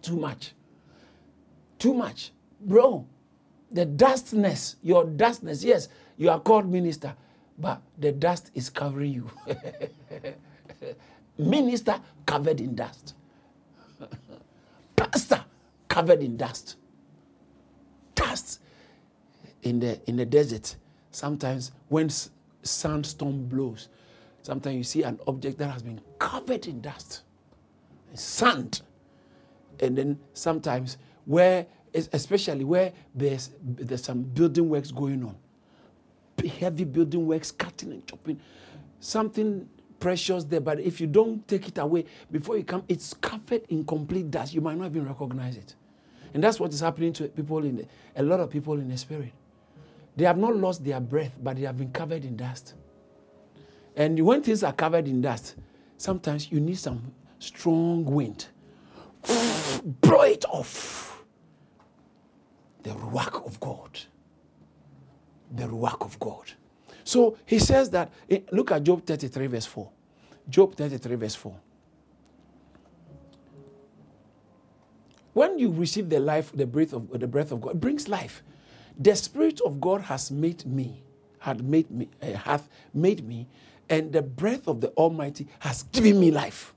[0.00, 0.54] too much.
[1.78, 2.32] Too much.
[2.60, 3.06] Bro,
[3.70, 7.14] the dustness, your dustness, yes, you are called minister,
[7.58, 9.30] but the dust is covering you.
[11.38, 13.14] minister covered in dust.
[14.96, 15.44] Pastor
[15.88, 16.76] covered in dust.
[18.14, 18.60] Dust
[19.62, 20.76] in the in the desert.
[21.10, 22.10] Sometimes when
[22.62, 23.88] sandstorm blows,
[24.42, 27.22] sometimes you see an object that has been covered in dust,
[28.14, 28.82] sand.
[29.80, 35.36] And then sometimes where, especially where there's, there's some building works going on,
[36.46, 38.40] heavy building works, cutting and chopping,
[39.00, 43.62] something precious there, but if you don't take it away before you come, it's covered
[43.68, 44.54] in complete dust.
[44.54, 45.74] You might not even recognize it.
[46.34, 48.96] And that's what is happening to people in the, a lot of people in the
[48.96, 49.32] spirit.
[50.16, 52.74] They have not lost their breath, but they have been covered in dust.
[53.96, 55.56] And when things are covered in dust,
[55.96, 58.46] sometimes you need some strong wind.
[60.00, 61.07] Blow it off.
[62.88, 64.00] The work of God.
[65.54, 66.52] The work of God.
[67.04, 69.90] So he says that, eh, look at Job 33, verse 4.
[70.48, 71.54] Job 33, verse 4.
[75.34, 78.42] When you receive the life, the breath of the breath of God, it brings life.
[78.98, 81.02] The Spirit of God has made me,
[81.40, 83.46] had made me, uh, hath made me,
[83.90, 86.74] and the breath of the Almighty has given me life.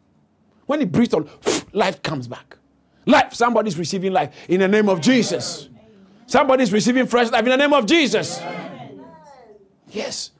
[0.65, 1.29] When He breathes on,
[1.71, 2.57] life comes back.
[3.05, 3.33] Life.
[3.33, 5.69] Somebody's receiving life in the name of Jesus.
[6.31, 8.41] Somebody's receiving fresh life in the name of Jesus.
[9.89, 10.31] Yes.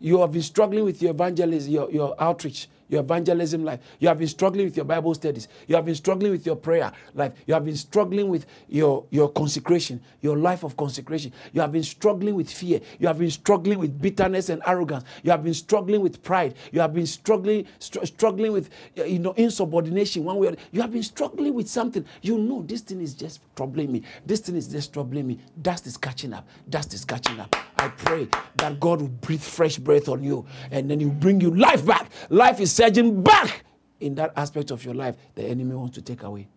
[0.00, 3.80] You have been struggling with your evangelism, your, your outreach your evangelism life.
[3.98, 5.48] You have been struggling with your Bible studies.
[5.66, 7.32] You have been struggling with your prayer life.
[7.46, 11.32] You have been struggling with your, your consecration, your life of consecration.
[11.52, 12.80] You have been struggling with fear.
[12.98, 15.04] You have been struggling with bitterness and arrogance.
[15.22, 16.54] You have been struggling with pride.
[16.72, 20.92] You have been struggling str- struggling with you know insubordination one way or You have
[20.92, 22.04] been struggling with something.
[22.22, 24.02] You know this thing is just troubling me.
[24.26, 25.38] This thing is just troubling me.
[25.60, 26.48] Dust is catching up.
[26.68, 27.54] Dust is catching up.
[27.76, 31.40] I pray that God will breathe fresh breath on you and then He will bring
[31.40, 32.10] you life back.
[32.28, 33.62] Life is surging back
[34.00, 36.48] in that aspect of your life the enemy wants to take away.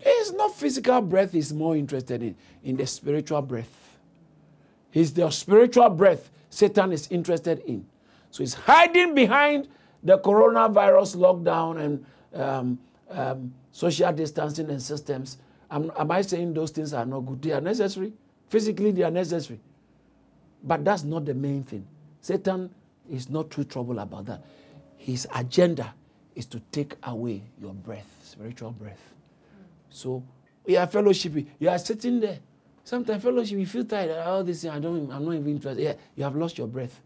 [0.00, 2.34] It's not physical breath he's more interested in,
[2.64, 3.96] in the spiritual breath.
[4.92, 7.86] It's the spiritual breath Satan is interested in.
[8.32, 9.68] So he's hiding behind
[10.02, 12.78] the coronavirus lockdown and um,
[13.10, 15.38] um, social distancing and systems.
[15.70, 17.42] Am, am I saying those things are not good?
[17.42, 18.12] They are necessary.
[18.48, 19.60] Physically, they are necessary.
[20.64, 21.86] But that's not the main thing.
[22.20, 22.70] Satan
[23.08, 24.42] is not too troubled about that.
[25.08, 25.94] His agenda
[26.34, 29.00] is to take away your breath, spiritual breath.
[29.88, 30.22] So
[30.66, 31.32] we are fellowship.
[31.58, 32.40] You are sitting there.
[32.84, 34.10] Sometimes fellowship, you feel tired.
[34.18, 35.82] All this, I don't, I'm not even interested.
[35.82, 37.00] Yeah, you have lost your breath.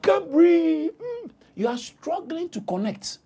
[0.00, 0.92] Can't breathe.
[0.92, 1.30] Mm.
[1.56, 3.18] You are struggling to connect.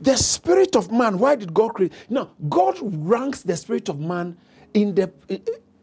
[0.00, 1.16] The spirit of man.
[1.16, 1.92] Why did God create?
[2.08, 4.36] Now, God ranks the spirit of man
[4.74, 5.12] in the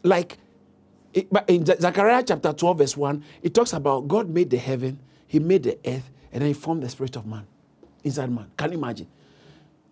[0.02, 0.36] like
[1.46, 5.62] in Zechariah chapter 12, verse 1, it talks about God made the heaven, He made
[5.62, 7.46] the earth, and then He formed the spirit of man
[8.04, 8.50] inside man.
[8.56, 9.08] Can you imagine?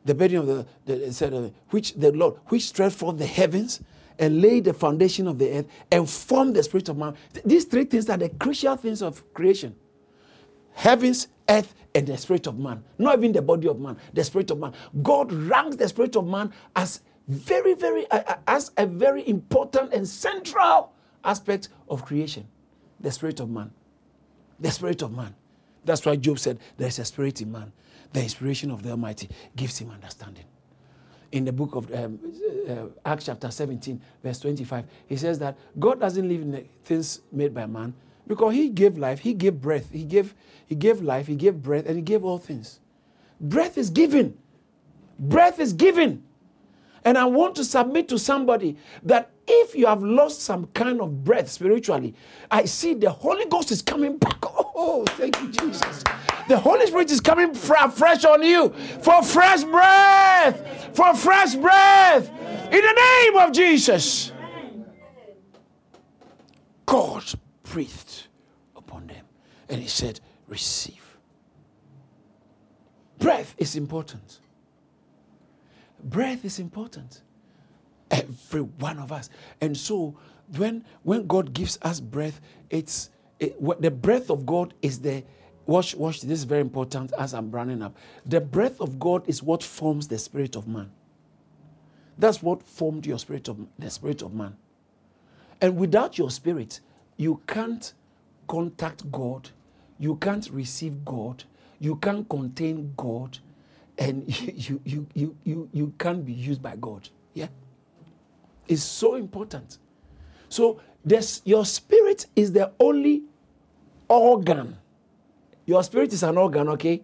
[0.04, 3.80] The burden of the, the said, uh, which the Lord, which stretched forth the heavens
[4.18, 7.14] and laid the foundation of the earth and formed the spirit of man.
[7.44, 9.74] These three things are the crucial things of creation.
[10.76, 12.84] heavens, earth, and the spirit of man.
[12.98, 14.74] Not even the body of man, the spirit of man.
[15.02, 20.06] God ranks the spirit of man as very, very, uh, as a very important and
[20.08, 20.92] central
[21.24, 22.46] aspect of creation.
[23.00, 23.72] The spirit of man.
[24.60, 25.34] The spirit of man.
[25.86, 27.72] That's why Job said, There is a spirit in man.
[28.12, 30.44] The inspiration of the Almighty gives him understanding.
[31.32, 32.18] In the book of um,
[32.68, 37.20] uh, Acts, chapter 17, verse 25, he says that God doesn't live in the things
[37.32, 37.94] made by man
[38.26, 40.34] because he gave life, he gave breath, he gave,
[40.66, 42.80] he gave life, he gave breath, and he gave all things.
[43.40, 44.36] Breath is given.
[45.18, 46.22] Breath is given.
[47.04, 51.22] And I want to submit to somebody that if you have lost some kind of
[51.22, 52.14] breath spiritually,
[52.50, 54.42] I see the Holy Ghost is coming back.
[54.78, 56.04] Oh, thank you, Jesus.
[56.48, 58.68] The Holy Spirit is coming fresh on you
[59.00, 62.28] for fresh breath, for fresh breath
[62.70, 64.32] in the name of Jesus.
[66.84, 67.24] God
[67.62, 68.26] breathed
[68.76, 69.24] upon them
[69.70, 71.18] and He said, Receive.
[73.18, 74.40] Breath is important.
[76.04, 77.22] Breath is important.
[78.10, 79.30] Every one of us.
[79.60, 80.18] And so
[80.56, 85.22] when when God gives us breath, it's it, what, the breath of God is the
[85.66, 87.96] watch watch this is very important as I'm running up.
[88.24, 90.90] The breath of God is what forms the spirit of man.
[92.18, 94.56] That's what formed your spirit of the spirit of man.
[95.60, 96.80] And without your spirit,
[97.16, 97.92] you can't
[98.48, 99.50] contact God,
[99.98, 101.44] you can't receive God,
[101.78, 103.38] you can't contain God,
[103.98, 104.24] and
[104.68, 107.08] you, you, you, you, you can't be used by God.
[107.34, 107.48] Yeah?
[108.68, 109.78] It's so important.
[110.48, 113.22] So this, your spirit is the only
[114.08, 114.76] organ.
[115.64, 117.02] Your spirit is an organ, okay?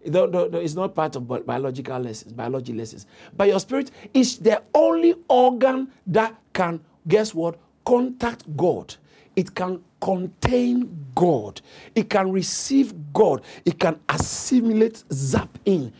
[0.00, 3.06] It's not part of biological lessons, biology lessons.
[3.36, 8.96] But your spirit is the only organ that can, guess what, contact God.
[9.36, 11.60] It can contain God.
[11.94, 13.42] It can receive God.
[13.64, 15.92] It can assimilate, zap in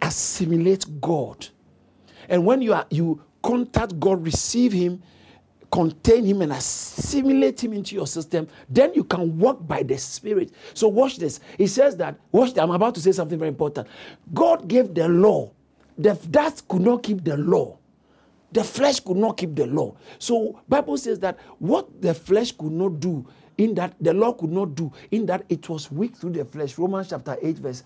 [0.00, 1.48] assimilate God.
[2.28, 5.02] And when you are you contact God, receive Him,
[5.70, 10.52] contain Him, and assimilate Him into your system, then you can walk by the Spirit.
[10.74, 11.40] So watch this.
[11.56, 13.88] He says that, watch this, I'm about to say something very important.
[14.32, 15.52] God gave the law.
[15.96, 17.78] The, that could not keep the law.
[18.50, 19.94] The flesh could not keep the law.
[20.18, 23.26] So Bible says that what the flesh could not do,
[23.58, 26.78] in that the law could not do, in that it was weak through the flesh.
[26.78, 27.82] Romans chapter 8, verse,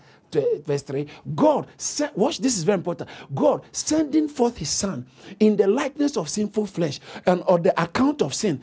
[0.65, 1.07] verse 3.
[1.35, 1.67] God,
[2.15, 3.09] watch, this is very important.
[3.33, 5.05] God sending forth his son
[5.39, 8.61] in the likeness of sinful flesh and on the account of sin,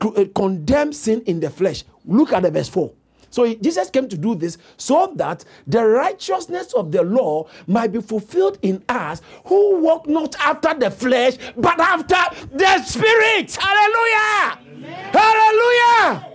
[0.00, 1.84] uh, condemn sin in the flesh.
[2.06, 2.92] Look at the verse 4.
[3.30, 8.00] So Jesus came to do this so that the righteousness of the law might be
[8.00, 13.56] fulfilled in us who walk not after the flesh, but after the spirit.
[13.56, 14.58] Hallelujah!
[14.70, 15.12] Amen.
[15.12, 16.33] Hallelujah!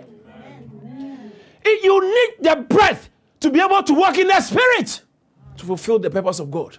[1.84, 3.10] You need the breath
[3.40, 5.02] to be able to walk in the spirit
[5.58, 6.78] to fulfill the purpose of God.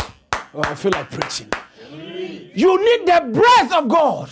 [0.00, 1.50] Oh, I feel like preaching.
[2.54, 4.30] You need the breath of God.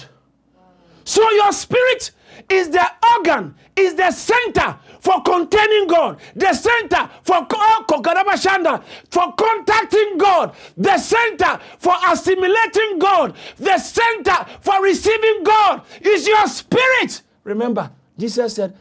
[1.05, 2.11] So your spirit
[2.49, 2.85] is the
[3.15, 10.99] organ, is the center for containing God, the center for oh, for contacting God, the
[10.99, 17.23] center for assimilating God, the center for receiving God is your spirit.
[17.45, 18.77] Remember, Jesus said,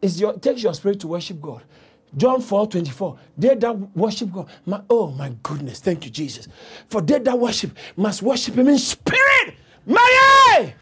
[0.00, 1.62] it's your, it takes your spirit to worship God.
[2.16, 3.18] John 4 24.
[3.38, 4.48] They that worship God.
[4.66, 5.80] My, oh my goodness.
[5.80, 6.48] Thank you, Jesus.
[6.88, 9.54] For they that worship must worship Him in spirit.
[9.86, 10.74] Maye!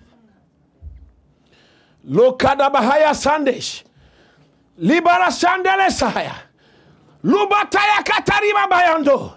[2.08, 3.82] Lokada Bahaya Sandesh.
[4.80, 6.34] Libara Sandele Sahaya.
[7.22, 9.34] Lubataya Katariba Bayando.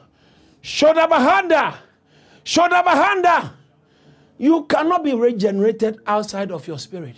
[0.64, 1.76] Shoda Bahanda.
[2.44, 3.52] Shoda Bahanda.
[4.38, 7.16] You cannot be regenerated outside of your spirit.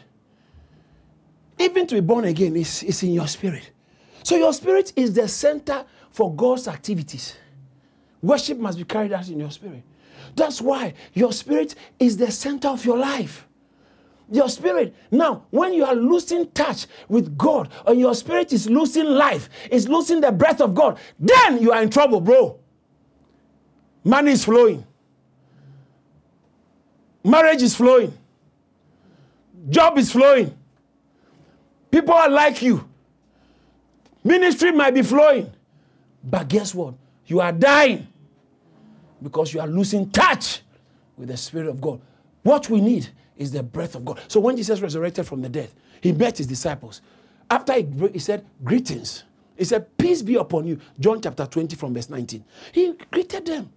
[1.57, 3.71] Even to be born again is, is in your spirit.
[4.23, 7.35] So your spirit is the center for God's activities.
[8.21, 9.83] Worship must be carried out in your spirit.
[10.35, 13.47] That's why your spirit is the center of your life.
[14.31, 14.95] Your spirit.
[15.11, 19.87] Now, when you are losing touch with God, or your spirit is losing life, is
[19.87, 22.59] losing the breath of God, then you are in trouble, bro.
[24.03, 24.85] Money is flowing.
[27.23, 28.17] Marriage is flowing.
[29.69, 30.55] Job is flowing.
[31.95, 32.85] People are like you.
[34.21, 35.49] Ministry might be flowing.
[36.21, 36.95] But guess what?
[37.25, 38.05] You are dying
[39.23, 40.59] because you are losing touch
[41.15, 42.01] with the Spirit of God.
[42.43, 44.19] What we need is the breath of God.
[44.27, 45.71] So when Jesus resurrected from the dead,
[46.01, 46.99] he met his disciples.
[47.49, 49.23] After he, he said, Greetings.
[49.55, 50.81] He said, Peace be upon you.
[50.99, 52.43] John chapter 20 from verse 19.
[52.73, 53.71] He greeted them.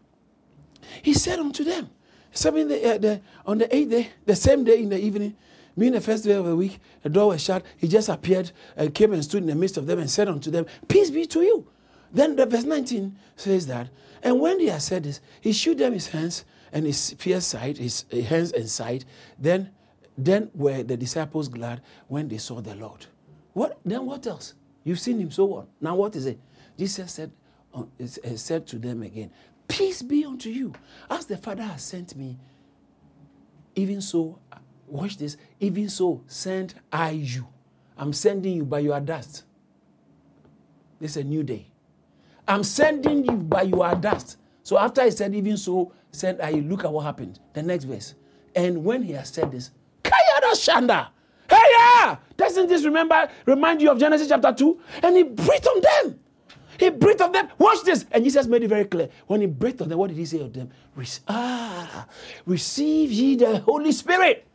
[1.02, 1.88] He said unto them,
[2.32, 5.36] the, uh, the, on the eighth day, the same day in the evening,
[5.78, 7.64] being the first day of the week, the door was shut.
[7.76, 10.50] He just appeared and came and stood in the midst of them and said unto
[10.50, 11.66] them, Peace be to you.
[12.12, 13.90] Then the verse 19 says that,
[14.22, 17.78] and when he had said this, he shewed them his hands and his pierced side,
[17.78, 19.04] his hands and side.
[19.38, 19.70] Then,
[20.16, 23.06] then were the disciples glad when they saw the Lord.
[23.52, 24.06] What then?
[24.06, 24.54] What else?
[24.84, 25.66] You've seen him, so what?
[25.80, 26.38] Now what is it?
[26.78, 27.32] Jesus said,
[27.74, 27.84] uh,
[28.36, 29.30] said to them again,
[29.66, 30.72] Peace be unto you.
[31.10, 32.38] As the Father has sent me,
[33.74, 34.38] even so
[34.90, 37.46] watch this, even so send I you.
[37.96, 39.44] I'm sending you, but you are dust.
[41.00, 41.66] This is a new day.
[42.46, 44.38] I'm sending you, but you are dust.
[44.62, 47.38] So after he said, even so send I you, look at what happened.
[47.52, 48.14] The next verse.
[48.54, 49.70] And when he has said this,
[50.02, 51.08] Kayada Shanda.
[51.48, 52.16] Hey, yeah!
[52.36, 54.80] Doesn't this remember remind you of Genesis chapter 2?
[55.02, 56.20] And he breathed on them.
[56.78, 57.48] He breathed on them.
[57.58, 58.06] Watch this.
[58.10, 59.08] And Jesus made it very clear.
[59.26, 60.70] When he breathed on them, what did he say of them?
[61.26, 62.06] Ah,
[62.46, 64.47] receive ye the Holy Spirit.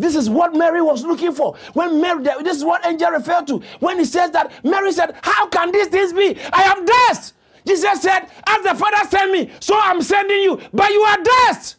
[0.00, 1.56] This is what Mary was looking for.
[1.74, 3.58] When Mary, this is what angel referred to.
[3.80, 6.38] When he says that, Mary said, How can these things be?
[6.52, 7.34] I am dust.
[7.66, 10.58] Jesus said, As the Father sent me, so I'm sending you.
[10.72, 11.76] But you are dust.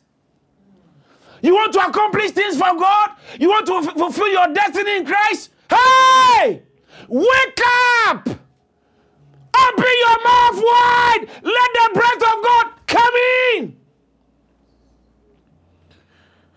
[1.41, 3.11] You want to accomplish things for God?
[3.39, 5.49] You want to f- fulfill your destiny in Christ?
[5.67, 6.61] Hey!
[7.07, 7.59] Wake
[8.07, 8.30] up!
[8.30, 11.26] Open your mouth wide!
[11.41, 13.13] Let the breath of God come
[13.57, 13.78] in!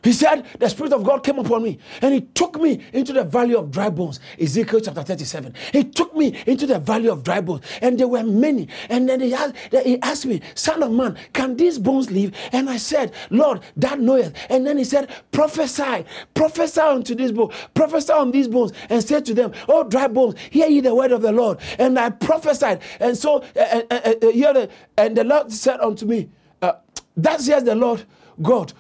[0.05, 3.25] He said, The Spirit of God came upon me and He took me into the
[3.25, 4.21] valley of dry bones.
[4.39, 5.55] Ezekiel chapter 37.
[5.73, 8.69] He took me into the valley of dry bones, and there were many.
[8.89, 12.35] And then he asked, he asked me, Son of man, can these bones live?
[12.53, 14.35] And I said, Lord, that knoweth.
[14.51, 19.21] And then he said, Prophesy, prophesy unto these bones, prophesy on these bones, and say
[19.21, 21.59] to them, Oh, dry bones, hear ye the word of the Lord.
[21.79, 22.81] And I prophesied.
[23.01, 26.29] And so, uh, uh, uh, the, and the Lord said unto me,
[26.61, 26.75] uh,
[27.17, 28.05] That says the Lord
[28.43, 28.73] God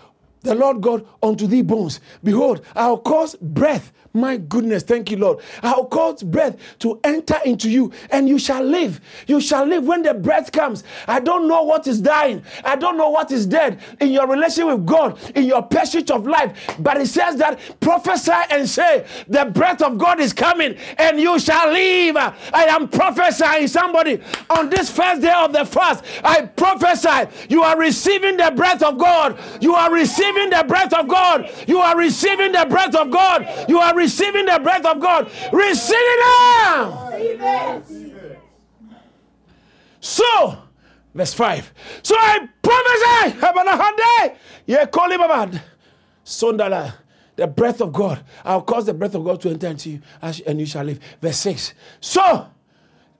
[0.44, 2.00] the Lord God unto thee bones.
[2.22, 3.92] Behold, I'll cause breath.
[4.16, 5.40] My goodness, thank you, Lord.
[5.60, 9.00] I'll cause breath to enter into you, and you shall live.
[9.26, 10.84] You shall live when the breath comes.
[11.08, 12.44] I don't know what is dying.
[12.64, 16.28] I don't know what is dead in your relation with God, in your pursuit of
[16.28, 16.76] life.
[16.78, 21.40] But it says that prophesy and say, The breath of God is coming, and you
[21.40, 22.16] shall live.
[22.16, 26.04] I am prophesying somebody on this first day of the fast.
[26.22, 29.38] I prophesy you are receiving the breath of God.
[29.60, 31.50] You are receiving receiving the breath of God.
[31.66, 33.48] You are receiving the breath of God.
[33.68, 35.30] You are receiving the breath of God.
[35.52, 36.20] Receive it
[36.64, 37.10] now.
[40.00, 40.58] So,
[41.14, 41.72] verse 5.
[42.02, 43.38] So I prophesy.
[46.24, 46.94] Sondala.
[47.36, 48.24] The breath of God.
[48.44, 51.00] I'll cause the breath of God to enter into you, and you shall live.
[51.20, 51.74] Verse 6.
[52.00, 52.46] So,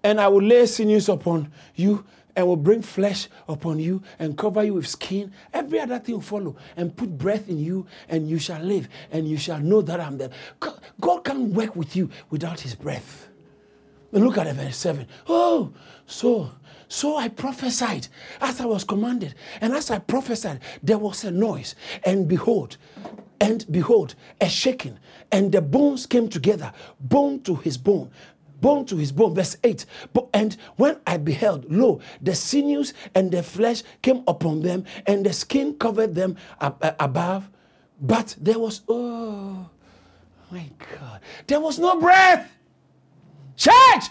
[0.04, 2.04] and I will lay sinews upon you
[2.36, 5.32] and will bring flesh upon you and cover you with skin.
[5.52, 9.28] Every other thing will follow and put breath in you, and you shall live, and
[9.28, 10.30] you shall know that I'm there.
[11.00, 13.28] God can't work with you without his breath.
[14.12, 15.06] look at verse 7.
[15.28, 15.72] Oh,
[16.06, 16.50] so
[16.88, 18.06] so I prophesied
[18.40, 19.34] as I was commanded.
[19.60, 21.74] And as I prophesied, there was a noise.
[22.04, 22.76] And behold,
[23.40, 24.98] and behold, a shaking.
[25.32, 28.10] And the bones came together, bone to his bone,
[28.64, 29.34] bone to his bone.
[29.34, 29.84] Verse 8.
[30.32, 35.34] And when I beheld, lo, the sinews and the flesh came upon them, and the
[35.34, 37.50] skin covered them above.
[38.00, 39.68] But there was, oh
[40.50, 40.66] my
[40.98, 42.50] God, there was no breath.
[43.54, 44.04] Church,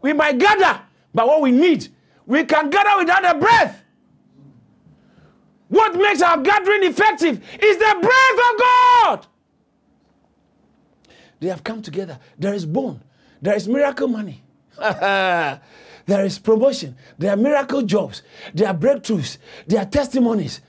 [0.00, 0.80] we might gather,
[1.12, 1.88] but what we need,
[2.24, 3.82] we can gather without a breath.
[5.68, 9.26] What makes our gathering effective is the breath of God.
[11.40, 12.20] They have come together.
[12.38, 13.02] There is bone,
[13.42, 14.42] there is miracle money.
[14.78, 15.60] there
[16.06, 16.96] is promotion.
[17.18, 18.22] There are miracle jobs.
[18.54, 19.36] There are breakthroughs.
[19.66, 20.60] There are testimonies.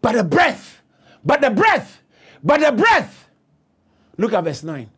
[0.00, 0.80] But the breath,
[1.24, 2.00] but the breath,
[2.42, 3.28] but the breath.
[4.16, 4.88] Look at verse 9.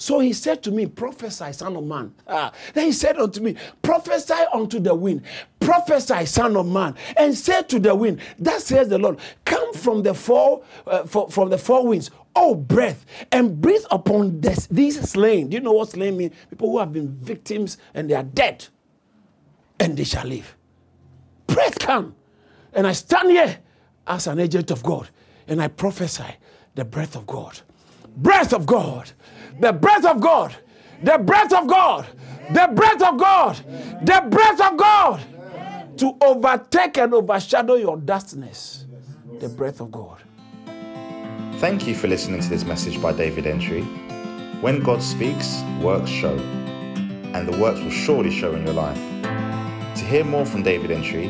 [0.00, 2.14] So he said to me, Prophesy, son of man.
[2.26, 2.52] Ah.
[2.72, 5.20] Then he said unto me, Prophesy unto the wind.
[5.60, 10.02] Prophesy, son of man, and say to the wind, That says the Lord, Come from
[10.02, 14.98] the four, uh, for, from the four winds, oh breath, and breathe upon this, these
[15.06, 15.50] slain.
[15.50, 16.34] Do you know what slain means?
[16.48, 18.66] People who have been victims and they are dead,
[19.78, 20.56] and they shall live.
[21.46, 22.14] Breath come,
[22.72, 23.58] and I stand here
[24.06, 25.10] as an agent of God,
[25.46, 26.36] and I prophesy
[26.74, 27.60] the breath of God,
[28.16, 29.12] breath of God
[29.60, 30.56] the breath of God,
[31.02, 32.06] the breath of God,
[32.50, 33.56] the breath of God,
[34.02, 35.20] the breath of God
[35.98, 38.86] to overtake and overshadow your dustiness.
[39.38, 40.22] The breath of God.
[41.58, 43.82] Thank you for listening to this message by David Entry.
[44.62, 46.36] When God speaks, works show,
[47.34, 48.98] and the works will surely show in your life.
[49.96, 51.28] To hear more from David Entry,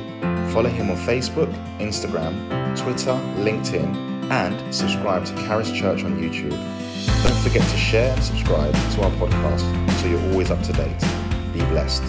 [0.52, 2.34] follow him on Facebook, Instagram,
[2.76, 3.12] Twitter,
[3.42, 6.50] LinkedIn, and subscribe to Charis Church on YouTube.
[7.22, 11.00] Don't forget to share and subscribe to our podcast so you're always up to date.
[11.52, 12.02] Be blessed.